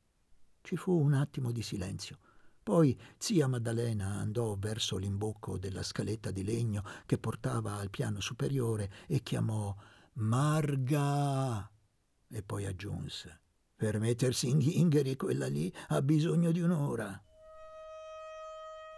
Ci 0.60 0.75
fu 0.75 0.91
un 0.91 1.13
attimo 1.13 1.53
di 1.53 1.62
silenzio. 1.62 2.20
Poi 2.62 3.00
zia 3.17 3.48
Maddalena 3.48 4.15
andò 4.15 4.58
verso 4.58 4.98
l'imbocco 4.98 5.58
della 5.58 5.84
scaletta 5.84 6.32
di 6.32 6.44
legno 6.44 6.84
che 7.05 7.17
portava 7.17 7.75
al 7.75 7.89
piano 7.89 8.20
superiore 8.20 8.91
e 9.08 9.24
chiamò 9.24 9.74
Marga! 10.15 11.72
E 12.27 12.44
poi 12.44 12.65
aggiunse 12.65 13.39
per 13.74 14.00
mettersi 14.00 14.50
in 14.50 14.58
ghingheri 14.58 15.15
quella 15.15 15.48
lì 15.48 15.74
ha 15.88 16.01
bisogno 16.01 16.51
di 16.51 16.60
un'ora. 16.60 17.24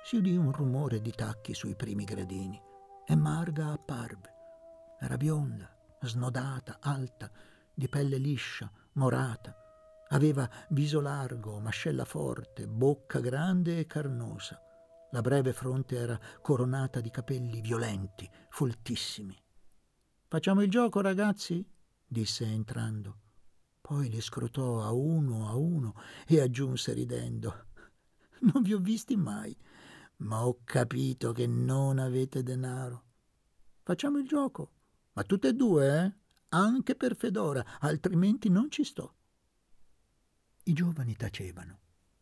Si 0.03 0.15
udì 0.15 0.35
un 0.35 0.51
rumore 0.51 0.99
di 0.99 1.11
tacchi 1.11 1.53
sui 1.53 1.75
primi 1.75 2.05
gradini 2.05 2.65
e 3.07 3.15
Marga 3.15 3.71
apparve. 3.71 4.33
Era 4.99 5.15
bionda, 5.15 5.69
snodata, 6.01 6.77
alta, 6.81 7.31
di 7.73 7.87
pelle 7.87 8.17
liscia, 8.17 8.69
morata 8.93 9.55
Aveva 10.09 10.49
viso 10.69 11.01
largo, 11.01 11.59
mascella 11.59 12.05
forte, 12.05 12.65
bocca 12.65 13.19
grande 13.19 13.79
e 13.79 13.85
carnosa. 13.85 14.61
La 15.11 15.21
breve 15.21 15.51
fronte 15.51 15.97
era 15.97 16.19
coronata 16.41 17.01
di 17.01 17.09
capelli 17.09 17.59
violenti, 17.59 18.29
foltissimi. 18.49 19.37
Facciamo 20.27 20.61
il 20.61 20.69
gioco, 20.69 21.01
ragazzi? 21.01 21.65
disse 22.05 22.45
entrando. 22.45 23.19
Poi 23.81 24.09
li 24.09 24.21
scrutò 24.21 24.81
a 24.81 24.91
uno 24.91 25.49
a 25.49 25.55
uno 25.55 25.95
e 26.25 26.39
aggiunse 26.39 26.93
ridendo. 26.93 27.65
Non 28.39 28.61
vi 28.61 28.73
ho 28.73 28.79
visti 28.79 29.15
mai, 29.15 29.57
ma 30.17 30.45
ho 30.45 30.59
capito 30.63 31.31
che 31.31 31.47
non 31.47 31.99
avete 31.99 32.43
denaro. 32.43 33.03
Facciamo 33.83 34.17
il 34.17 34.27
gioco, 34.27 34.71
ma 35.13 35.23
tutte 35.23 35.49
e 35.49 35.53
due, 35.53 36.03
eh? 36.03 36.13
Anche 36.49 36.95
per 36.95 37.15
Fedora, 37.15 37.79
altrimenti 37.79 38.49
non 38.49 38.71
ci 38.71 38.83
sto. 38.83 39.15
I 40.63 40.73
giovani 40.73 41.15
tacevano 41.15 41.79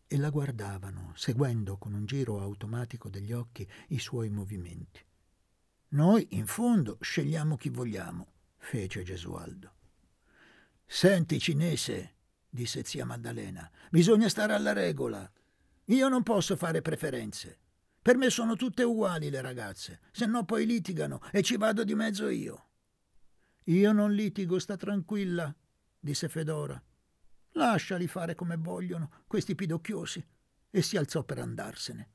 e 0.07 0.17
la 0.17 0.29
guardavano, 0.29 1.13
seguendo 1.15 1.77
con 1.77 1.93
un 1.93 2.05
giro 2.05 2.39
automatico 2.39 3.09
degli 3.09 3.31
occhi 3.31 3.67
i 3.89 3.99
suoi 3.99 4.29
movimenti. 4.29 5.03
Noi, 5.89 6.27
in 6.31 6.45
fondo, 6.45 6.97
scegliamo 6.99 7.55
chi 7.55 7.69
vogliamo, 7.69 8.33
fece 8.57 9.03
Gesualdo. 9.03 9.73
Senti, 10.85 11.39
cinese, 11.39 12.15
disse 12.49 12.83
zia 12.83 13.05
Maddalena, 13.05 13.69
bisogna 13.89 14.29
stare 14.29 14.53
alla 14.53 14.73
regola. 14.73 15.29
Io 15.85 16.07
non 16.07 16.23
posso 16.23 16.55
fare 16.55 16.81
preferenze. 16.81 17.59
Per 18.05 18.17
me 18.17 18.29
sono 18.29 18.55
tutte 18.55 18.83
uguali 18.83 19.31
le 19.31 19.41
ragazze, 19.41 19.99
se 20.11 20.27
no 20.27 20.45
poi 20.45 20.67
litigano 20.67 21.21
e 21.31 21.41
ci 21.41 21.57
vado 21.57 21.83
di 21.83 21.95
mezzo 21.95 22.29
io. 22.29 22.67
Io 23.63 23.91
non 23.93 24.13
litigo, 24.13 24.59
sta 24.59 24.77
tranquilla, 24.77 25.51
disse 25.99 26.29
Fedora. 26.29 26.79
Lasciali 27.53 28.05
fare 28.05 28.35
come 28.35 28.57
vogliono, 28.57 29.23
questi 29.25 29.55
pidocchiosi. 29.55 30.23
E 30.69 30.81
si 30.83 30.97
alzò 30.97 31.23
per 31.23 31.39
andarsene. 31.39 32.11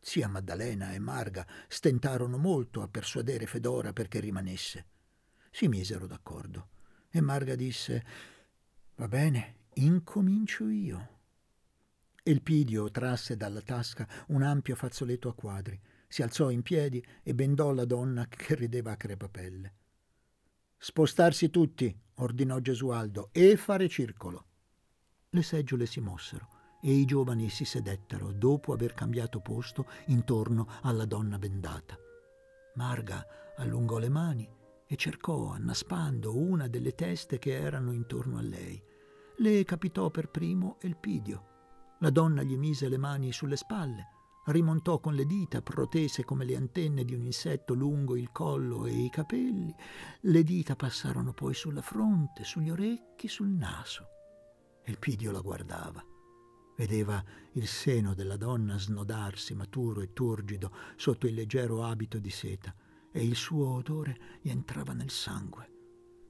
Zia 0.00 0.28
Maddalena 0.28 0.94
e 0.94 0.98
Marga 0.98 1.46
stentarono 1.68 2.38
molto 2.38 2.80
a 2.80 2.88
persuadere 2.88 3.44
Fedora 3.44 3.92
perché 3.92 4.20
rimanesse. 4.20 4.86
Si 5.50 5.68
misero 5.68 6.06
d'accordo 6.06 6.68
e 7.10 7.20
Marga 7.20 7.54
disse 7.54 8.02
Va 8.94 9.08
bene, 9.08 9.56
incomincio 9.74 10.70
io. 10.70 11.17
Elpidio 12.28 12.90
trasse 12.90 13.38
dalla 13.38 13.62
tasca 13.62 14.06
un 14.28 14.42
ampio 14.42 14.74
fazzoletto 14.74 15.30
a 15.30 15.34
quadri, 15.34 15.80
si 16.06 16.20
alzò 16.20 16.50
in 16.50 16.60
piedi 16.60 17.02
e 17.22 17.34
bendò 17.34 17.72
la 17.72 17.86
donna 17.86 18.26
che 18.28 18.54
rideva 18.54 18.92
a 18.92 18.96
crepapelle. 18.98 19.74
Spostarsi 20.76 21.48
tutti, 21.48 21.98
ordinò 22.16 22.58
Gesualdo, 22.58 23.30
e 23.32 23.56
fare 23.56 23.88
circolo. 23.88 24.44
Le 25.30 25.42
seggiole 25.42 25.86
si 25.86 26.00
mossero 26.00 26.48
e 26.82 26.92
i 26.92 27.06
giovani 27.06 27.48
si 27.48 27.64
sedettero 27.64 28.30
dopo 28.30 28.74
aver 28.74 28.92
cambiato 28.92 29.40
posto 29.40 29.86
intorno 30.08 30.68
alla 30.82 31.06
donna 31.06 31.38
bendata. 31.38 31.96
Marga 32.74 33.24
allungò 33.56 33.96
le 33.96 34.10
mani 34.10 34.46
e 34.86 34.96
cercò, 34.96 35.52
annaspando, 35.52 36.36
una 36.36 36.68
delle 36.68 36.94
teste 36.94 37.38
che 37.38 37.58
erano 37.58 37.92
intorno 37.92 38.36
a 38.36 38.42
lei. 38.42 38.78
Le 39.38 39.64
capitò 39.64 40.10
per 40.10 40.28
primo 40.28 40.76
Elpidio. 40.82 41.47
La 42.00 42.10
donna 42.10 42.42
gli 42.42 42.56
mise 42.56 42.88
le 42.88 42.96
mani 42.96 43.32
sulle 43.32 43.56
spalle, 43.56 44.06
rimontò 44.46 45.00
con 45.00 45.14
le 45.14 45.26
dita, 45.26 45.62
protese 45.62 46.24
come 46.24 46.44
le 46.44 46.54
antenne 46.54 47.04
di 47.04 47.12
un 47.12 47.24
insetto 47.24 47.74
lungo 47.74 48.16
il 48.16 48.30
collo 48.30 48.86
e 48.86 48.92
i 48.92 49.10
capelli. 49.10 49.74
Le 50.20 50.42
dita 50.44 50.76
passarono 50.76 51.32
poi 51.32 51.54
sulla 51.54 51.82
fronte, 51.82 52.44
sugli 52.44 52.70
orecchi, 52.70 53.26
sul 53.26 53.48
naso. 53.48 54.06
Elpidio 54.84 55.32
la 55.32 55.40
guardava. 55.40 56.04
Vedeva 56.76 57.22
il 57.54 57.66
seno 57.66 58.14
della 58.14 58.36
donna 58.36 58.78
snodarsi 58.78 59.54
maturo 59.54 60.00
e 60.00 60.12
turgido 60.12 60.72
sotto 60.94 61.26
il 61.26 61.34
leggero 61.34 61.82
abito 61.82 62.20
di 62.20 62.30
seta 62.30 62.72
e 63.10 63.24
il 63.24 63.34
suo 63.34 63.74
odore 63.74 64.38
gli 64.40 64.50
entrava 64.50 64.92
nel 64.92 65.10
sangue. 65.10 65.72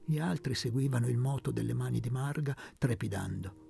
Gli 0.03 0.17
altri 0.17 0.55
seguivano 0.55 1.07
il 1.07 1.17
moto 1.17 1.51
delle 1.51 1.75
mani 1.75 1.99
di 1.99 2.09
Marga 2.09 2.57
trepidando. 2.79 3.67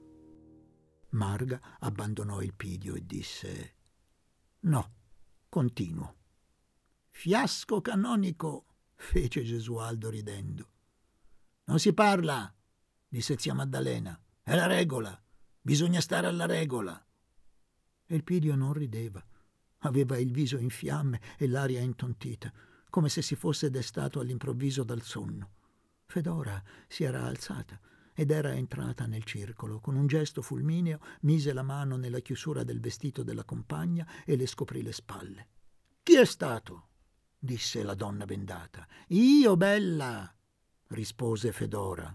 Marga 1.12 1.78
abbandonò 1.80 2.42
il 2.42 2.54
pidio 2.54 2.94
e 2.94 3.06
disse 3.06 3.76
No, 4.62 4.94
continuo. 5.50 6.18
Fiasco 7.10 7.82
canonico, 7.82 8.66
fece 8.96 9.44
Gesualdo 9.44 10.10
ridendo. 10.10 10.70
Non 11.66 11.80
si 11.80 11.94
parla, 11.94 12.54
disse 13.08 13.38
zia 13.38 13.54
Maddalena. 13.54 14.20
È 14.44 14.56
la 14.56 14.68
regola. 14.68 15.20
Bisogna 15.62 16.02
stare 16.02 16.28
alla 16.28 16.46
regola. 16.46 17.04
Elpidio 18.06 18.56
non 18.56 18.74
rideva. 18.74 19.24
Aveva 19.80 20.18
il 20.18 20.32
viso 20.32 20.58
in 20.58 20.70
fiamme 20.70 21.22
e 21.38 21.48
l'aria 21.48 21.80
intontita, 21.80 22.52
come 22.90 23.10
se 23.10 23.22
si 23.22 23.36
fosse 23.36 23.70
destato 23.70 24.20
all'improvviso 24.20 24.84
dal 24.84 25.02
sonno. 25.02 25.54
Fedora 26.06 26.62
si 26.88 27.04
era 27.04 27.24
alzata 27.24 27.80
ed 28.20 28.32
era 28.32 28.54
entrata 28.54 29.06
nel 29.06 29.24
circolo. 29.24 29.80
Con 29.80 29.96
un 29.96 30.06
gesto 30.06 30.42
fulmineo 30.42 31.00
mise 31.22 31.54
la 31.54 31.64
mano 31.64 31.96
nella 31.96 32.20
chiusura 32.20 32.66
del 32.66 32.82
vestito 32.82 33.24
della 33.24 33.46
compagna 33.46 34.06
e 34.26 34.36
le 34.36 34.46
scoprì 34.46 34.82
le 34.82 34.92
spalle. 34.92 35.48
Chi 36.04 36.18
è 36.18 36.26
stato? 36.26 36.88
disse 37.40 37.82
la 37.82 37.94
donna 37.94 38.26
bendata. 38.26 38.86
Io, 39.08 39.56
bella, 39.56 40.36
rispose 40.88 41.54
Fedora. 41.54 42.14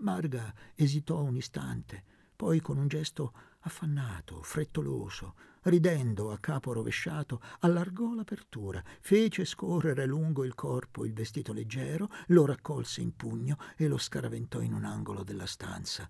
Marga 0.00 0.54
esitò 0.74 1.22
un 1.22 1.36
istante, 1.36 2.04
poi 2.36 2.60
con 2.60 2.76
un 2.76 2.86
gesto 2.86 3.32
affannato, 3.60 4.42
frettoloso, 4.42 5.34
ridendo 5.66 6.32
a 6.32 6.38
capo 6.38 6.72
rovesciato, 6.72 7.40
allargò 7.60 8.14
l'apertura, 8.14 8.82
fece 9.00 9.44
scorrere 9.44 10.06
lungo 10.06 10.44
il 10.44 10.54
corpo 10.54 11.04
il 11.04 11.12
vestito 11.12 11.52
leggero, 11.52 12.08
lo 12.28 12.46
raccolse 12.46 13.00
in 13.00 13.14
pugno 13.14 13.56
e 13.76 13.88
lo 13.88 13.98
scaraventò 13.98 14.60
in 14.60 14.72
un 14.72 14.84
angolo 14.84 15.22
della 15.22 15.46
stanza. 15.46 16.08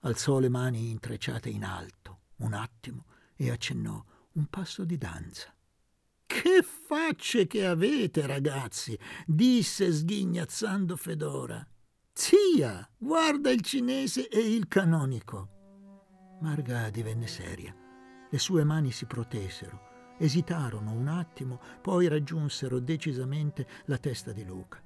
Alzò 0.00 0.38
le 0.38 0.48
mani 0.48 0.90
intrecciate 0.90 1.48
in 1.48 1.64
alto, 1.64 2.20
un 2.36 2.52
attimo, 2.52 3.06
e 3.36 3.50
accennò 3.50 4.04
un 4.32 4.46
passo 4.46 4.84
di 4.84 4.96
danza. 4.96 5.52
Che 6.26 6.62
facce 6.62 7.46
che 7.46 7.66
avete, 7.66 8.26
ragazzi! 8.26 8.98
disse 9.26 9.90
sghignazzando 9.90 10.96
Fedora. 10.96 11.66
Zia, 12.12 12.88
guarda 12.96 13.50
il 13.50 13.62
cinese 13.62 14.28
e 14.28 14.40
il 14.40 14.68
canonico. 14.68 16.36
Marga 16.40 16.90
divenne 16.90 17.26
seria. 17.26 17.87
Le 18.30 18.38
sue 18.38 18.64
mani 18.64 18.90
si 18.90 19.06
protesero, 19.06 20.16
esitarono 20.18 20.92
un 20.92 21.08
attimo, 21.08 21.60
poi 21.80 22.08
raggiunsero 22.08 22.78
decisamente 22.78 23.66
la 23.86 23.98
testa 23.98 24.32
di 24.32 24.44
Luca. 24.44 24.82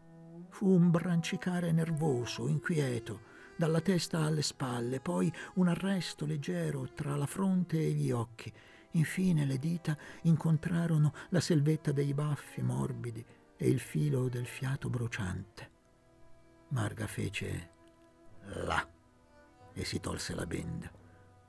Fu 0.51 0.69
un 0.69 0.91
brancicare 0.91 1.73
nervoso, 1.73 2.47
inquieto, 2.47 3.31
dalla 3.57 3.81
testa 3.81 4.21
alle 4.21 4.43
spalle, 4.43 5.01
poi 5.01 5.33
un 5.55 5.69
arresto 5.69 6.27
leggero 6.27 6.93
tra 6.93 7.17
la 7.17 7.27
fronte 7.27 7.79
e 7.79 7.93
gli 7.93 8.11
occhi. 8.11 8.53
Infine 8.93 9.47
le 9.47 9.59
dita 9.59 9.97
incontrarono 10.23 11.13
la 11.31 11.41
selvetta 11.41 11.93
dei 11.93 12.13
baffi 12.13 12.61
morbidi 12.61 13.25
e 13.57 13.69
il 13.69 13.81
filo 13.81 14.29
del 14.29 14.47
fiato 14.47 14.91
bruciante. 14.91 15.71
Marga 16.69 17.07
fece 17.07 17.71
là 18.65 18.87
e 19.73 19.85
si 19.85 20.01
tolse 20.01 20.35
la 20.35 20.47
benda, 20.47 20.91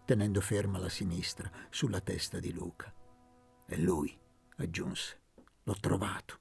tenendo 0.06 0.42
ferma 0.42 0.80
la 0.80 0.90
sinistra 0.90 1.50
sulla 1.70 2.02
testa 2.02 2.40
di 2.40 2.52
Luca. 2.54 2.94
E 3.66 3.78
lui, 3.78 4.18
aggiunse, 4.58 5.20
l'ho 5.64 5.76
trovato. 5.80 6.40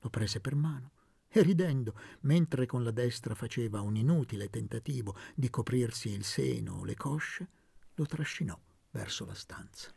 Lo 0.00 0.10
prese 0.10 0.40
per 0.40 0.54
mano 0.54 0.90
e 1.28 1.42
ridendo, 1.42 1.94
mentre 2.20 2.66
con 2.66 2.84
la 2.84 2.90
destra 2.90 3.34
faceva 3.34 3.80
un 3.80 3.96
inutile 3.96 4.50
tentativo 4.50 5.16
di 5.34 5.48
coprirsi 5.48 6.10
il 6.10 6.24
seno 6.24 6.80
o 6.80 6.84
le 6.84 6.94
cosce, 6.94 7.48
lo 7.94 8.04
trascinò 8.04 8.58
verso 8.90 9.24
la 9.24 9.34
stanza. 9.34 9.90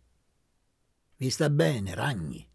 Vi 1.17 1.29
sta 1.29 1.49
bene, 1.49 1.93
ragni, 1.93 2.47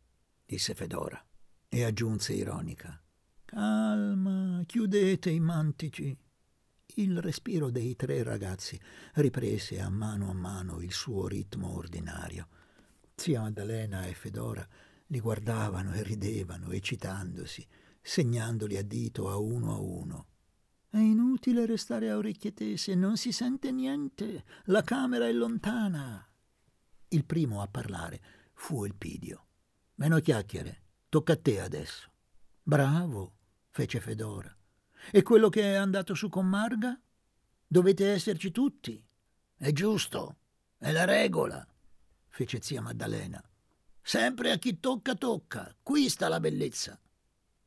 disse 0.47 0.75
Fedora, 0.75 1.23
e 1.69 1.85
aggiunse 1.85 2.33
ironica. 2.33 3.01
Calma, 3.45 4.63
chiudete 4.65 5.31
i 5.31 5.41
mantici. 5.41 6.17
Il 7.01 7.19
respiro 7.23 7.71
dei 7.71 7.97
tre 7.97 8.23
ragazzi 8.23 8.79
riprese 9.15 9.81
a 9.81 9.89
mano 9.89 10.29
a 10.29 10.35
mano 10.35 10.83
il 10.83 10.93
suo 10.93 11.27
ritmo 11.29 11.75
ordinario. 11.75 12.49
Zia 13.15 13.41
Maddalena 13.41 14.05
e 14.05 14.13
Fedora 14.13 14.67
li 15.07 15.19
guardavano 15.19 15.95
e 15.95 16.03
ridevano, 16.03 16.73
eccitandosi, 16.73 17.67
segnandoli 18.03 18.77
a 18.77 18.85
dito 18.85 19.31
a 19.31 19.39
uno 19.39 19.73
a 19.73 19.81
uno. 19.81 20.27
È 20.91 20.99
inutile 20.99 21.65
restare 21.65 22.11
a 22.11 22.19
orecchie 22.19 22.53
tese, 22.53 22.95
non 22.95 23.17
si 23.17 23.33
sente 23.33 23.73
niente, 23.73 24.45
la 24.65 24.83
camera 24.83 25.27
è 25.27 25.33
lontana. 25.33 26.29
Il 27.09 27.25
primo 27.25 27.63
a 27.63 27.67
parlare 27.67 28.21
fu 28.53 28.85
Elpidio. 28.85 29.47
Meno 29.95 30.19
chiacchiere, 30.19 30.83
tocca 31.09 31.33
a 31.33 31.39
te 31.39 31.61
adesso. 31.61 32.11
Bravo, 32.63 33.37
fece 33.71 34.01
Fedora. 34.01 34.55
E 35.11 35.23
quello 35.23 35.49
che 35.49 35.63
è 35.63 35.75
andato 35.75 36.15
su 36.15 36.29
con 36.29 36.47
Marga? 36.47 36.99
Dovete 37.67 38.11
esserci 38.11 38.51
tutti. 38.51 39.03
È 39.57 39.73
giusto, 39.73 40.37
è 40.79 40.91
la 40.93 41.05
regola, 41.05 41.67
fece 42.29 42.61
zia 42.63 42.81
Maddalena. 42.81 43.43
Sempre 44.03 44.51
a 44.51 44.59
chi 44.59 44.81
tocca 44.81 45.15
tocca, 45.15 45.75
qui 45.83 46.09
sta 46.09 46.29
la 46.29 46.41
bellezza. 46.41 46.99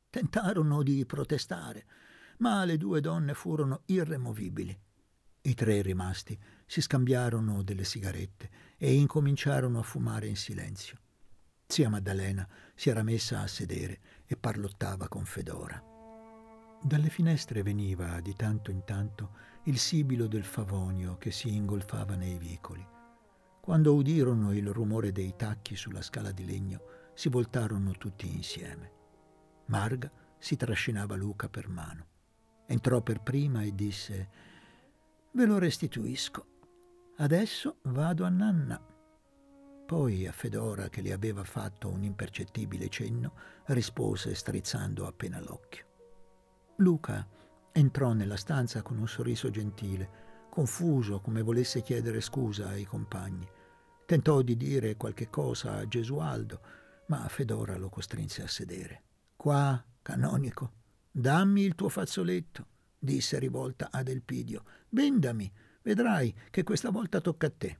Tentarono 0.09 0.83
di 0.83 1.05
protestare, 1.05 1.85
ma 2.37 2.65
le 2.65 2.77
due 2.77 3.01
donne 3.01 3.33
furono 3.33 3.83
irremovibili. 3.85 4.77
I 5.41 5.53
tre 5.53 5.81
rimasti 5.81 6.39
si 6.65 6.81
scambiarono 6.81 7.63
delle 7.63 7.83
sigarette 7.83 8.49
e 8.77 8.93
incominciarono 8.93 9.79
a 9.79 9.83
fumare 9.83 10.27
in 10.27 10.35
silenzio. 10.35 10.97
Zia 11.67 11.89
Maddalena 11.89 12.47
si 12.75 12.89
era 12.89 13.03
messa 13.03 13.41
a 13.41 13.47
sedere 13.47 13.99
e 14.25 14.35
parlottava 14.35 15.07
con 15.07 15.25
Fedora. 15.25 15.92
Dalle 16.85 17.07
finestre 17.07 17.63
veniva 17.63 18.19
di 18.19 18.35
tanto 18.35 18.69
in 18.69 18.83
tanto 18.83 19.35
il 19.63 19.79
sibilo 19.79 20.27
del 20.27 20.43
favonio 20.43 21.15
che 21.17 21.31
si 21.31 21.55
ingolfava 21.55 22.15
nei 22.15 22.37
vicoli. 22.37 22.85
Quando 23.61 23.95
udirono 23.95 24.53
il 24.53 24.69
rumore 24.69 25.13
dei 25.13 25.33
tacchi 25.37 25.77
sulla 25.77 26.01
scala 26.01 26.31
di 26.31 26.43
legno, 26.43 26.81
si 27.13 27.29
voltarono 27.29 27.91
tutti 27.91 28.27
insieme. 28.27 28.91
Marga 29.67 30.11
si 30.37 30.57
trascinava 30.57 31.15
Luca 31.15 31.47
per 31.47 31.69
mano. 31.69 32.05
Entrò 32.65 32.99
per 32.99 33.21
prima 33.21 33.61
e 33.61 33.73
disse 33.73 34.29
Ve 35.31 35.45
lo 35.45 35.57
restituisco. 35.59 36.45
Adesso 37.15 37.77
vado 37.83 38.25
a 38.25 38.29
Nanna. 38.29 38.77
Poi 39.85 40.27
a 40.27 40.33
Fedora, 40.33 40.89
che 40.89 41.01
le 41.01 41.13
aveva 41.13 41.45
fatto 41.45 41.87
un 41.87 42.03
impercettibile 42.03 42.89
cenno, 42.89 43.35
rispose 43.67 44.35
strizzando 44.35 45.07
appena 45.07 45.39
l'occhio. 45.39 45.91
Luca 46.77 47.27
entrò 47.71 48.13
nella 48.13 48.37
stanza 48.37 48.81
con 48.81 48.97
un 48.97 49.07
sorriso 49.07 49.49
gentile, 49.49 50.21
confuso 50.49 51.19
come 51.19 51.41
volesse 51.41 51.81
chiedere 51.81 52.21
scusa 52.21 52.69
ai 52.69 52.85
compagni. 52.85 53.47
Tentò 54.05 54.41
di 54.41 54.57
dire 54.57 54.95
qualche 54.95 55.29
cosa 55.29 55.75
a 55.75 55.87
Gesualdo, 55.87 56.61
ma 57.07 57.27
Fedora 57.27 57.77
lo 57.77 57.89
costrinse 57.89 58.43
a 58.43 58.47
sedere. 58.47 59.03
Qua, 59.35 59.83
canonico, 60.01 60.71
dammi 61.11 61.61
il 61.61 61.75
tuo 61.75 61.89
fazzoletto, 61.89 62.67
disse 62.97 63.39
rivolta 63.39 63.89
ad 63.91 64.07
Elpidio. 64.07 64.63
Bendami, 64.89 65.51
vedrai 65.83 66.33
che 66.49 66.63
questa 66.63 66.89
volta 66.89 67.21
tocca 67.21 67.47
a 67.47 67.53
te. 67.55 67.79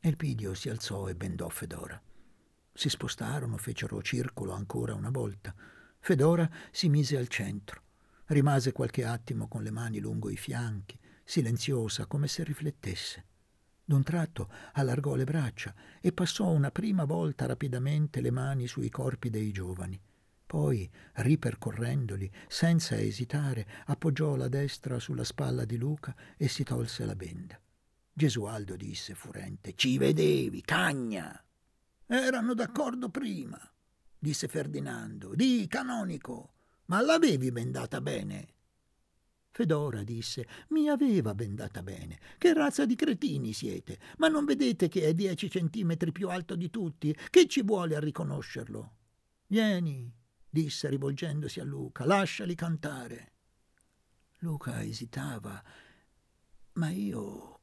Elpidio 0.00 0.54
si 0.54 0.68
alzò 0.68 1.08
e 1.08 1.14
bendò 1.14 1.48
Fedora. 1.48 2.00
Si 2.72 2.88
spostarono, 2.88 3.56
fecero 3.56 4.00
circolo 4.02 4.52
ancora 4.52 4.94
una 4.94 5.10
volta. 5.10 5.54
Fedora 5.98 6.48
si 6.70 6.88
mise 6.88 7.16
al 7.16 7.28
centro. 7.28 7.86
Rimase 8.28 8.72
qualche 8.72 9.04
attimo 9.04 9.48
con 9.48 9.62
le 9.62 9.70
mani 9.70 10.00
lungo 10.00 10.28
i 10.28 10.36
fianchi, 10.36 10.98
silenziosa 11.24 12.06
come 12.06 12.28
se 12.28 12.44
riflettesse. 12.44 13.24
D'un 13.82 14.02
tratto 14.02 14.50
allargò 14.72 15.14
le 15.14 15.24
braccia 15.24 15.74
e 15.98 16.12
passò 16.12 16.50
una 16.50 16.70
prima 16.70 17.04
volta 17.04 17.46
rapidamente 17.46 18.20
le 18.20 18.30
mani 18.30 18.66
sui 18.66 18.90
corpi 18.90 19.30
dei 19.30 19.50
giovani. 19.50 19.98
Poi, 20.44 20.90
ripercorrendoli, 21.14 22.30
senza 22.48 23.00
esitare, 23.00 23.66
appoggiò 23.86 24.36
la 24.36 24.48
destra 24.48 24.98
sulla 24.98 25.24
spalla 25.24 25.64
di 25.64 25.78
Luca 25.78 26.14
e 26.36 26.48
si 26.48 26.64
tolse 26.64 27.06
la 27.06 27.14
benda. 27.16 27.58
Gesualdo 28.12 28.76
disse 28.76 29.14
furente: 29.14 29.74
Ci 29.74 29.96
vedevi, 29.96 30.60
cagna! 30.60 31.42
Erano 32.06 32.52
d'accordo 32.52 33.08
prima, 33.08 33.58
disse 34.18 34.48
Ferdinando. 34.48 35.34
Di 35.34 35.66
canonico, 35.66 36.52
ma 36.88 37.00
l'avevi 37.00 37.50
bendata 37.50 38.00
bene? 38.00 38.54
Fedora 39.50 40.04
disse, 40.04 40.46
mi 40.68 40.88
aveva 40.88 41.34
bendata 41.34 41.82
bene. 41.82 42.20
Che 42.38 42.52
razza 42.54 42.86
di 42.86 42.94
cretini 42.94 43.52
siete? 43.52 43.98
Ma 44.18 44.28
non 44.28 44.44
vedete 44.44 44.88
che 44.88 45.02
è 45.02 45.14
dieci 45.14 45.50
centimetri 45.50 46.12
più 46.12 46.28
alto 46.28 46.54
di 46.54 46.70
tutti? 46.70 47.16
Che 47.28 47.48
ci 47.48 47.62
vuole 47.62 47.96
a 47.96 48.00
riconoscerlo? 48.00 48.96
Vieni, 49.48 50.14
disse 50.48 50.88
rivolgendosi 50.88 51.58
a 51.58 51.64
Luca, 51.64 52.04
lasciali 52.04 52.54
cantare. 52.54 53.32
Luca 54.38 54.82
esitava. 54.84 55.60
Ma 56.74 56.90
io, 56.90 57.60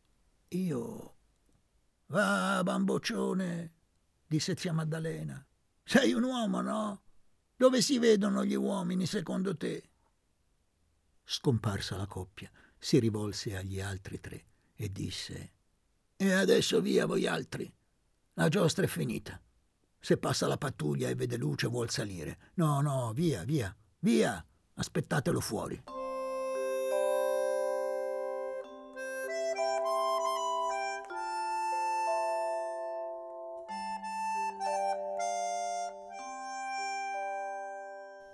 io... 0.49 1.15
Va, 2.07 2.61
bamboccione, 2.61 3.73
disse 4.27 4.55
zia 4.57 4.73
Maddalena. 4.73 5.43
Sei 5.83 6.13
un 6.13 6.23
uomo, 6.23 6.61
no? 6.61 7.04
Dove 7.57 7.81
si 7.81 7.99
vedono 7.99 8.43
gli 8.43 8.55
uomini, 8.55 9.05
secondo 9.05 9.55
te? 9.55 9.89
Scomparsa 11.23 11.95
la 11.95 12.05
coppia, 12.05 12.51
si 12.77 12.99
rivolse 12.99 13.55
agli 13.55 13.79
altri 13.79 14.19
tre 14.19 14.45
e 14.75 14.91
disse 14.91 15.53
E 16.17 16.31
adesso 16.33 16.81
via 16.81 17.05
voi 17.05 17.25
altri. 17.27 17.71
La 18.33 18.49
giostra 18.49 18.83
è 18.83 18.87
finita. 18.87 19.41
Se 19.99 20.17
passa 20.17 20.47
la 20.47 20.57
pattuglia 20.57 21.09
e 21.09 21.15
vede 21.15 21.37
luce 21.37 21.67
vuol 21.67 21.89
salire. 21.89 22.51
No, 22.55 22.81
no, 22.81 23.13
via, 23.13 23.43
via, 23.43 23.75
via. 23.99 24.45
Aspettatelo 24.73 25.39
fuori. 25.39 25.81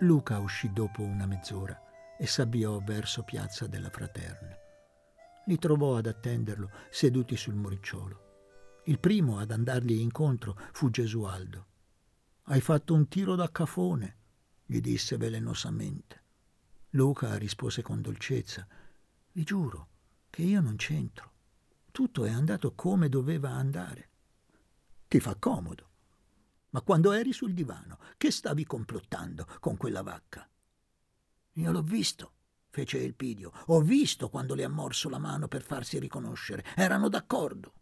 Luca 0.01 0.39
uscì 0.39 0.71
dopo 0.73 1.03
una 1.03 1.27
mezz'ora 1.27 1.79
e 2.17 2.25
s'avviò 2.25 2.79
verso 2.79 3.23
piazza 3.23 3.67
della 3.67 3.91
Fraterna. 3.91 4.57
Li 5.45 5.57
trovò 5.59 5.97
ad 5.97 6.07
attenderlo 6.07 6.71
seduti 6.89 7.35
sul 7.35 7.53
muricciolo. 7.53 8.81
Il 8.85 8.99
primo 8.99 9.37
ad 9.37 9.51
andargli 9.51 9.99
incontro 9.99 10.57
fu 10.71 10.89
Gesualdo. 10.89 11.67
Hai 12.45 12.61
fatto 12.61 12.95
un 12.95 13.07
tiro 13.07 13.35
da 13.35 13.51
cafone, 13.51 14.17
gli 14.65 14.79
disse 14.79 15.17
velenosamente. 15.17 16.23
Luca 16.91 17.37
rispose 17.37 17.83
con 17.83 18.01
dolcezza. 18.01 18.67
Vi 19.33 19.43
giuro 19.43 19.87
che 20.31 20.41
io 20.41 20.61
non 20.61 20.77
c'entro. 20.77 21.31
Tutto 21.91 22.25
è 22.25 22.31
andato 22.31 22.73
come 22.73 23.07
doveva 23.07 23.51
andare. 23.51 24.09
Ti 25.07 25.19
fa 25.19 25.35
comodo. 25.35 25.89
Ma 26.71 26.81
quando 26.81 27.11
eri 27.11 27.33
sul 27.33 27.53
divano, 27.53 27.99
che 28.17 28.31
stavi 28.31 28.65
complottando 28.65 29.45
con 29.59 29.77
quella 29.77 30.01
vacca? 30.01 30.49
Io 31.55 31.71
l'ho 31.71 31.81
visto, 31.81 32.33
fece 32.69 33.03
Elpidio. 33.03 33.51
Ho 33.67 33.81
visto 33.81 34.29
quando 34.29 34.55
le 34.55 34.63
ha 34.63 34.69
morso 34.69 35.09
la 35.09 35.19
mano 35.19 35.47
per 35.47 35.63
farsi 35.63 35.99
riconoscere. 35.99 36.65
Erano 36.75 37.09
d'accordo. 37.09 37.73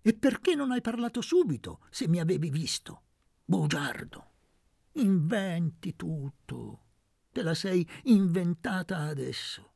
E 0.00 0.14
perché 0.14 0.54
non 0.54 0.72
hai 0.72 0.80
parlato 0.80 1.20
subito, 1.20 1.80
se 1.90 2.08
mi 2.08 2.18
avevi 2.20 2.50
visto? 2.50 3.02
Bugiardo. 3.44 4.30
Inventi 4.92 5.94
tutto. 5.94 6.80
Te 7.30 7.42
la 7.42 7.54
sei 7.54 7.86
inventata 8.04 8.98
adesso. 9.00 9.70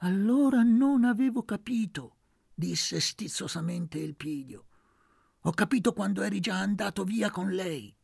Allora 0.00 0.62
non 0.62 1.04
avevo 1.04 1.44
capito, 1.44 2.16
disse 2.52 3.00
stizzosamente 3.00 4.02
Elpidio. 4.02 4.66
Ho 5.46 5.52
capito 5.52 5.92
quando 5.92 6.22
eri 6.22 6.40
già 6.40 6.58
andato 6.58 7.04
via 7.04 7.30
con 7.30 7.50
lei. 7.50 7.94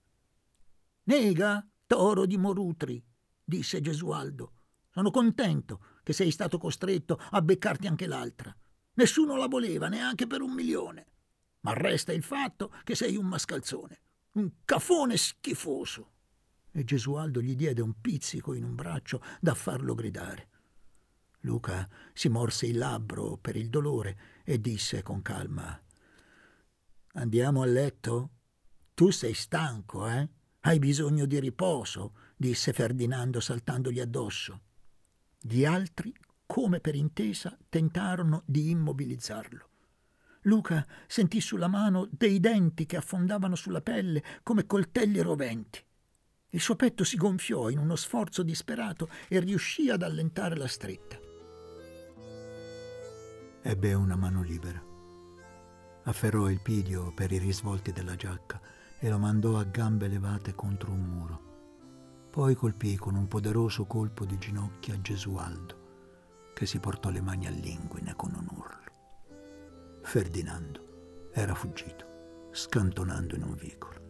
Nega, 1.05 1.69
toro 1.89 2.25
di 2.25 2.37
Morutri, 2.37 3.05
disse 3.43 3.81
Gesualdo. 3.81 4.53
Sono 4.91 5.11
contento 5.11 5.81
che 6.05 6.13
sei 6.13 6.31
stato 6.31 6.57
costretto 6.57 7.19
a 7.31 7.43
beccarti 7.43 7.89
anche 7.89 8.07
l'altra. 8.07 8.57
Nessuno 8.95 9.35
la 9.35 9.49
voleva, 9.49 9.89
neanche 9.89 10.29
per 10.29 10.41
un 10.41 10.53
milione. 10.53 11.07
Ma 11.63 11.73
resta 11.73 12.13
il 12.13 12.23
fatto 12.23 12.73
che 12.85 12.95
sei 12.95 13.17
un 13.17 13.27
mascalzone, 13.27 14.01
un 14.35 14.49
cafone 14.65 15.17
schifoso. 15.17 16.11
e 16.71 16.85
Gesualdo 16.85 17.43
gli 17.43 17.57
diede 17.57 17.83
un 17.83 18.01
pizzico 18.01 18.55
in 18.55 18.63
un 18.63 18.77
braccio 18.77 19.21
da 19.41 19.55
farlo 19.55 19.97
gridare. 19.97 20.49
Luca 21.41 21.89
si 22.13 22.29
morse 22.29 22.67
il 22.67 22.79
labbro 22.79 23.37
per 23.37 23.57
il 23.57 23.69
dolore 23.69 24.43
e 24.45 24.61
disse 24.61 25.03
con 25.03 25.23
calma 25.23 25.83
Andiamo 27.15 27.61
a 27.61 27.67
letto? 27.67 28.31
Tu 28.95 29.11
sei 29.11 29.35
stanco, 29.35 30.09
eh? 30.09 30.29
Hai 30.61 30.79
bisogno 30.79 31.27
di 31.27 31.39
riposo, 31.41 32.15
disse 32.37 32.73
Ferdinando 32.73 33.39
saltandogli 33.39 34.01
addosso. 34.01 34.61
Gli 35.39 35.67
altri, 35.67 36.15
come 36.47 36.81
per 36.81 36.95
intesa, 36.95 37.57
tentarono 37.69 38.45
di 38.47 38.71
immobilizzarlo. 38.71 39.69
Luca 40.43 40.87
sentì 41.07 41.43
sulla 41.43 41.69
mano 41.69 42.09
dei 42.11 42.41
denti 42.41 42.87
che 42.87 42.97
affondavano 42.97 43.57
sulla 43.57 43.83
pelle 43.83 44.23
come 44.43 44.65
coltelli 44.65 45.21
roventi. 45.21 45.85
Il 46.49 46.61
suo 46.61 46.77
petto 46.77 47.05
si 47.05 47.17
gonfiò 47.17 47.69
in 47.69 47.79
uno 47.79 47.97
sforzo 47.97 48.43
disperato 48.43 49.09
e 49.29 49.39
riuscì 49.39 49.91
ad 49.91 50.03
allentare 50.03 50.57
la 50.57 50.67
stretta. 50.67 51.19
Ebbe 53.63 53.95
una 53.95 54.17
mano 54.17 54.43
libera. 54.43 54.92
Afferrò 56.05 56.51
il 56.51 56.61
pidio 56.61 57.13
per 57.13 57.31
i 57.31 57.39
risvolti 57.39 57.93
della 57.93 58.17
giacca 58.17 58.61
e 58.99 59.09
lo 59.09 59.19
mandò 59.19 59.59
a 59.59 59.65
gambe 59.65 60.09
levate 60.09 60.55
contro 60.55 60.91
un 60.91 61.01
muro. 61.01 61.51
Poi 62.31 62.55
colpì 62.55 62.97
con 62.97 63.15
un 63.15 63.29
poderoso 63.29 63.85
colpo 63.85 64.25
di 64.25 64.39
ginocchia 64.39 65.01
Gesualdo, 65.01 66.51
che 66.55 66.67
si 66.67 66.79
portò 66.81 67.11
le 67.11 67.21
mani 67.21 67.47
all'inguine 67.47 68.15
con 68.17 68.33
un 68.35 68.47
urlo. 68.51 68.81
Ferdinando 70.03 71.31
era 71.33 71.55
fuggito, 71.55 72.49
scantonando 72.51 73.37
in 73.37 73.43
un 73.43 73.55
vicolo. 73.55 74.01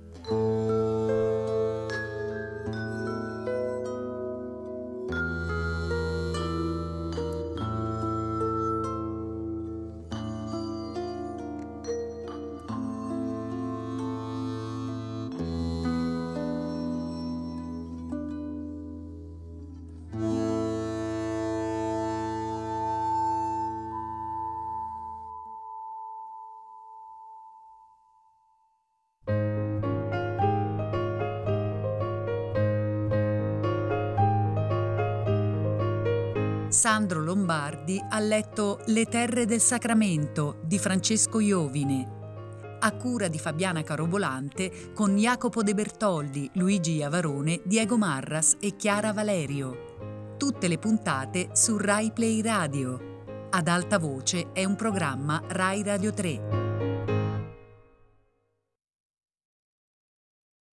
Sandro 36.83 37.23
Lombardi 37.23 38.05
ha 38.09 38.19
letto 38.19 38.81
Le 38.87 39.05
terre 39.05 39.47
del 39.47 39.61
Sacramento 39.61 40.59
di 40.65 40.81
Francesco 40.81 41.39
Iovine, 41.39 42.79
a 42.81 42.97
cura 42.97 43.29
di 43.29 43.39
Fabiana 43.39 43.85
Carobolante 43.85 44.91
con 44.93 45.15
Jacopo 45.15 45.63
De 45.63 45.75
Bertoldi, 45.75 46.51
Luigi 46.55 46.95
Iavarone, 46.95 47.61
Diego 47.63 47.97
Marras 47.97 48.57
e 48.59 48.75
Chiara 48.75 49.13
Valerio. 49.13 50.35
Tutte 50.37 50.67
le 50.67 50.79
puntate 50.79 51.51
su 51.53 51.77
Rai 51.77 52.11
Play 52.11 52.43
Radio. 52.43 53.47
Ad 53.51 53.69
alta 53.69 54.01
voce 54.01 54.51
è 54.53 54.65
un 54.65 54.75
programma 54.75 55.41
Rai 55.47 55.85
Radio 55.85 56.13
3. 56.13 56.72